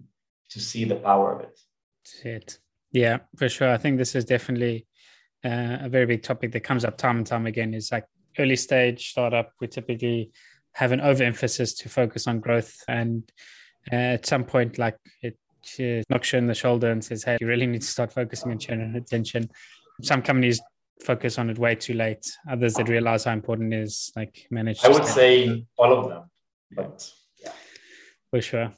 to 0.50 0.60
see 0.60 0.84
the 0.84 0.96
power 0.96 1.32
of 1.34 1.40
it. 1.40 1.58
It. 2.24 2.58
Yeah, 2.92 3.18
for 3.36 3.48
sure. 3.48 3.70
I 3.70 3.78
think 3.78 3.98
this 3.98 4.14
is 4.14 4.24
definitely 4.24 4.86
uh, 5.44 5.78
a 5.80 5.88
very 5.88 6.06
big 6.06 6.22
topic 6.22 6.52
that 6.52 6.60
comes 6.60 6.84
up 6.84 6.98
time 6.98 7.16
and 7.16 7.26
time 7.26 7.46
again. 7.46 7.74
Is 7.74 7.90
like 7.90 8.04
early 8.38 8.56
stage 8.56 9.10
startup. 9.10 9.52
We 9.60 9.66
typically 9.66 10.30
have 10.74 10.92
an 10.92 11.00
overemphasis 11.00 11.74
to 11.78 11.88
focus 11.88 12.26
on 12.26 12.40
growth, 12.40 12.74
and 12.88 13.30
uh, 13.90 13.96
at 13.96 14.26
some 14.26 14.44
point, 14.44 14.78
like 14.78 14.96
it 15.22 15.36
knocks 16.10 16.32
you 16.32 16.38
in 16.38 16.46
the 16.46 16.54
shoulder 16.54 16.90
and 16.90 17.02
says, 17.02 17.24
"Hey, 17.24 17.38
you 17.40 17.46
really 17.46 17.66
need 17.66 17.80
to 17.80 17.86
start 17.86 18.12
focusing 18.12 18.52
on 18.52 18.94
attention." 18.94 19.50
Some 20.02 20.22
companies 20.22 20.60
focus 21.02 21.38
on 21.38 21.50
it 21.50 21.58
way 21.58 21.74
too 21.74 21.94
late. 21.94 22.30
Others 22.50 22.74
that 22.74 22.88
realize 22.88 23.24
how 23.24 23.32
important 23.32 23.72
it 23.72 23.80
is 23.80 24.12
like 24.14 24.46
manage. 24.50 24.84
I 24.84 24.88
would 24.88 25.06
say 25.06 25.66
all 25.78 25.98
of 25.98 26.08
them, 26.08 26.30
but 26.70 27.10
yeah, 27.42 27.52
for 28.30 28.42
sure. 28.42 28.72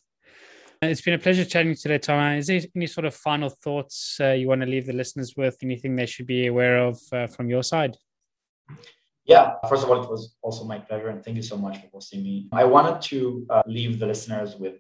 It's 0.91 1.01
been 1.01 1.15
a 1.15 1.19
pleasure 1.19 1.45
chatting 1.45 1.75
today, 1.75 1.99
Tom. 1.99 2.37
Is 2.37 2.47
there 2.47 2.61
any 2.77 2.87
sort 2.87 3.05
of 3.05 3.15
final 3.15 3.49
thoughts 3.49 4.19
uh, 4.21 4.31
you 4.33 4.49
want 4.49 4.61
to 4.61 4.67
leave 4.67 4.87
the 4.87 4.93
listeners 4.93 5.35
with? 5.37 5.57
Anything 5.63 5.97
they 5.97 6.07
should 6.07 6.27
be 6.27 6.47
aware 6.47 6.79
of 6.79 6.99
uh, 7.13 7.27
from 7.27 7.49
your 7.49 7.63
side? 7.63 7.97
Yeah, 9.25 9.55
first 9.69 9.85
of 9.85 9.91
all, 9.91 10.03
it 10.03 10.11
was 10.11 10.37
also 10.43 10.65
my 10.65 10.79
pleasure, 10.79 11.09
and 11.09 11.25
thank 11.25 11.37
you 11.37 11.43
so 11.43 11.57
much 11.57 11.79
for 11.79 11.89
hosting 11.95 12.23
me. 12.23 12.49
I 12.53 12.65
wanted 12.65 13.01
to 13.03 13.47
uh, 13.49 13.63
leave 13.67 13.99
the 13.99 14.07
listeners 14.07 14.57
with 14.57 14.75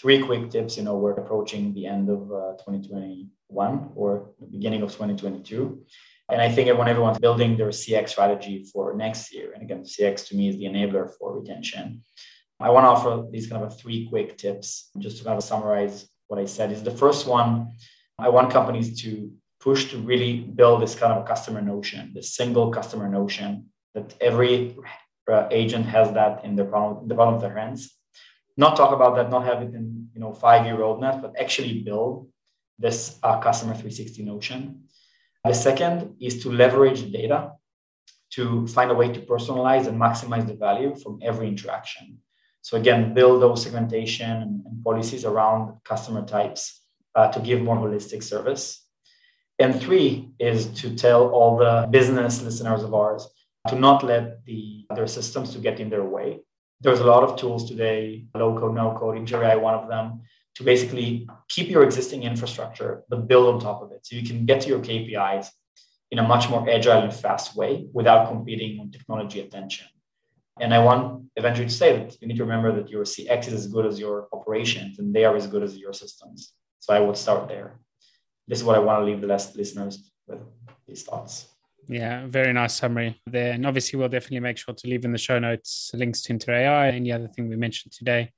three 0.00 0.22
quick 0.22 0.50
tips. 0.50 0.76
You 0.76 0.84
know, 0.84 0.96
we're 0.96 1.12
approaching 1.12 1.74
the 1.74 1.86
end 1.86 2.08
of 2.08 2.22
uh, 2.32 2.52
2021 2.64 3.90
or 3.94 4.30
the 4.40 4.46
beginning 4.46 4.82
of 4.82 4.90
2022. 4.92 5.84
And 6.30 6.40
I 6.40 6.50
think 6.50 6.76
when 6.78 6.88
everyone's 6.88 7.18
building 7.18 7.56
their 7.56 7.68
CX 7.68 8.08
strategy 8.08 8.64
for 8.72 8.94
next 8.94 9.34
year, 9.34 9.52
and 9.52 9.62
again, 9.62 9.82
CX 9.82 10.28
to 10.28 10.36
me 10.36 10.48
is 10.48 10.56
the 10.56 10.64
enabler 10.64 11.10
for 11.18 11.38
retention. 11.38 12.02
I 12.60 12.70
want 12.70 12.84
to 12.84 12.88
offer 12.88 13.26
these 13.30 13.46
kind 13.46 13.62
of 13.64 13.78
three 13.78 14.06
quick 14.08 14.38
tips 14.38 14.90
just 14.98 15.18
to 15.18 15.24
kind 15.24 15.36
of 15.36 15.44
summarize 15.44 16.06
what 16.28 16.38
I 16.40 16.46
said. 16.46 16.72
Is 16.72 16.82
the 16.82 16.90
first 16.90 17.26
one, 17.26 17.72
I 18.18 18.28
want 18.28 18.52
companies 18.52 19.00
to 19.02 19.32
push 19.60 19.90
to 19.90 19.98
really 19.98 20.40
build 20.40 20.82
this 20.82 20.94
kind 20.94 21.12
of 21.12 21.24
a 21.24 21.26
customer 21.26 21.60
notion, 21.60 22.12
the 22.14 22.22
single 22.22 22.70
customer 22.70 23.08
notion 23.08 23.66
that 23.94 24.14
every 24.20 24.76
uh, 25.30 25.48
agent 25.50 25.86
has 25.86 26.12
that 26.12 26.44
in 26.44 26.54
the 26.54 26.64
palm, 26.64 27.08
the 27.08 27.16
of 27.16 27.40
their 27.40 27.56
hands. 27.56 27.90
Not 28.56 28.76
talk 28.76 28.92
about 28.92 29.16
that, 29.16 29.30
not 29.30 29.44
have 29.44 29.62
it 29.62 29.74
in 29.74 30.08
you 30.14 30.20
know 30.20 30.32
five-year 30.32 30.80
old 30.80 31.00
roadmap, 31.00 31.22
but 31.22 31.34
actually 31.40 31.80
build 31.80 32.28
this 32.78 33.18
uh, 33.22 33.38
customer 33.40 33.72
360 33.72 34.22
notion. 34.22 34.84
The 35.44 35.54
second 35.54 36.16
is 36.20 36.42
to 36.42 36.50
leverage 36.50 37.10
data 37.12 37.52
to 38.32 38.66
find 38.66 38.90
a 38.90 38.94
way 38.94 39.12
to 39.12 39.20
personalize 39.20 39.86
and 39.86 40.00
maximize 40.00 40.46
the 40.46 40.54
value 40.54 40.94
from 40.96 41.20
every 41.22 41.48
interaction. 41.48 42.18
So 42.64 42.78
again, 42.78 43.12
build 43.12 43.42
those 43.42 43.62
segmentation 43.62 44.30
and, 44.30 44.82
policies 44.82 45.24
around 45.24 45.80
customer 45.84 46.24
types 46.24 46.82
uh, 47.14 47.28
to 47.28 47.40
give 47.40 47.60
more 47.62 47.76
holistic 47.76 48.22
service. 48.22 48.82
And 49.58 49.80
three 49.80 50.30
is 50.38 50.66
to 50.80 50.94
tell 50.94 51.28
all 51.28 51.56
the 51.56 51.86
business 51.90 52.42
listeners 52.42 52.82
of 52.82 52.92
ours 52.92 53.28
to 53.68 53.74
not 53.74 54.02
let 54.02 54.44
the 54.46 54.86
their 54.94 55.06
systems 55.06 55.52
to 55.52 55.58
get 55.58 55.78
in 55.78 55.88
their 55.90 56.04
way. 56.04 56.40
There's 56.80 57.00
a 57.00 57.10
lot 57.14 57.22
of 57.22 57.36
tools 57.36 57.68
today, 57.68 58.26
low 58.34 58.58
code, 58.58 58.74
no 58.74 58.96
code, 58.98 59.16
InterAI, 59.16 59.60
one 59.60 59.74
of 59.74 59.88
them, 59.88 60.22
to 60.56 60.62
basically 60.64 61.28
keep 61.48 61.68
your 61.68 61.82
existing 61.82 62.22
infrastructure, 62.22 63.04
but 63.08 63.28
build 63.28 63.46
on 63.54 63.60
top 63.60 63.82
of 63.82 63.92
it. 63.92 64.06
So 64.06 64.16
you 64.16 64.26
can 64.26 64.46
get 64.46 64.62
to 64.62 64.68
your 64.68 64.80
KPIs 64.80 65.48
in 66.10 66.18
a 66.18 66.26
much 66.34 66.48
more 66.48 66.68
agile 66.68 67.02
and 67.02 67.12
fast 67.12 67.56
way 67.56 67.86
without 67.92 68.28
competing 68.28 68.80
on 68.80 68.90
technology 68.90 69.40
attention. 69.40 69.86
And 70.60 70.72
I 70.72 70.78
want 70.78 71.24
eventually 71.36 71.66
to 71.66 71.74
say 71.74 71.98
that 71.98 72.16
you 72.20 72.28
need 72.28 72.36
to 72.36 72.44
remember 72.44 72.72
that 72.76 72.88
your 72.88 73.04
CX 73.04 73.48
is 73.48 73.54
as 73.54 73.66
good 73.66 73.86
as 73.86 73.98
your 73.98 74.28
operations 74.32 74.98
and 74.98 75.14
they 75.14 75.24
are 75.24 75.36
as 75.36 75.46
good 75.46 75.62
as 75.62 75.76
your 75.76 75.92
systems. 75.92 76.54
So 76.78 76.94
I 76.94 77.00
would 77.00 77.16
start 77.16 77.48
there. 77.48 77.80
This 78.46 78.58
is 78.58 78.64
what 78.64 78.76
I 78.76 78.78
want 78.78 79.00
to 79.00 79.04
leave 79.04 79.20
the 79.20 79.26
last 79.26 79.56
listeners 79.56 80.10
with 80.26 80.40
these 80.86 81.02
thoughts. 81.02 81.48
Yeah, 81.88 82.26
very 82.26 82.52
nice 82.52 82.74
summary 82.74 83.20
there. 83.26 83.52
And 83.52 83.66
obviously, 83.66 83.98
we'll 83.98 84.08
definitely 84.08 84.40
make 84.40 84.56
sure 84.56 84.74
to 84.74 84.86
leave 84.86 85.04
in 85.04 85.12
the 85.12 85.18
show 85.18 85.38
notes 85.38 85.90
links 85.94 86.22
to 86.22 86.34
InterAI, 86.34 86.88
and 86.88 86.96
any 86.96 87.12
other 87.12 87.28
thing 87.28 87.48
we 87.48 87.56
mentioned 87.56 87.92
today. 87.92 88.32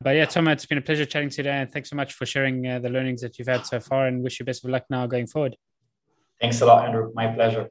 But 0.00 0.16
yeah, 0.16 0.26
Tom, 0.26 0.48
it's 0.48 0.66
been 0.66 0.78
a 0.78 0.82
pleasure 0.82 1.04
chatting 1.04 1.30
today. 1.30 1.50
And 1.50 1.70
thanks 1.70 1.90
so 1.90 1.96
much 1.96 2.12
for 2.12 2.26
sharing 2.26 2.66
uh, 2.66 2.78
the 2.78 2.90
learnings 2.90 3.20
that 3.22 3.38
you've 3.38 3.48
had 3.48 3.66
so 3.66 3.80
far 3.80 4.06
and 4.06 4.22
wish 4.22 4.38
you 4.38 4.46
best 4.46 4.64
of 4.64 4.70
luck 4.70 4.84
now 4.90 5.06
going 5.06 5.26
forward. 5.26 5.56
Thanks 6.40 6.60
a 6.60 6.66
lot, 6.66 6.84
Andrew. 6.84 7.10
My 7.14 7.28
pleasure. 7.28 7.70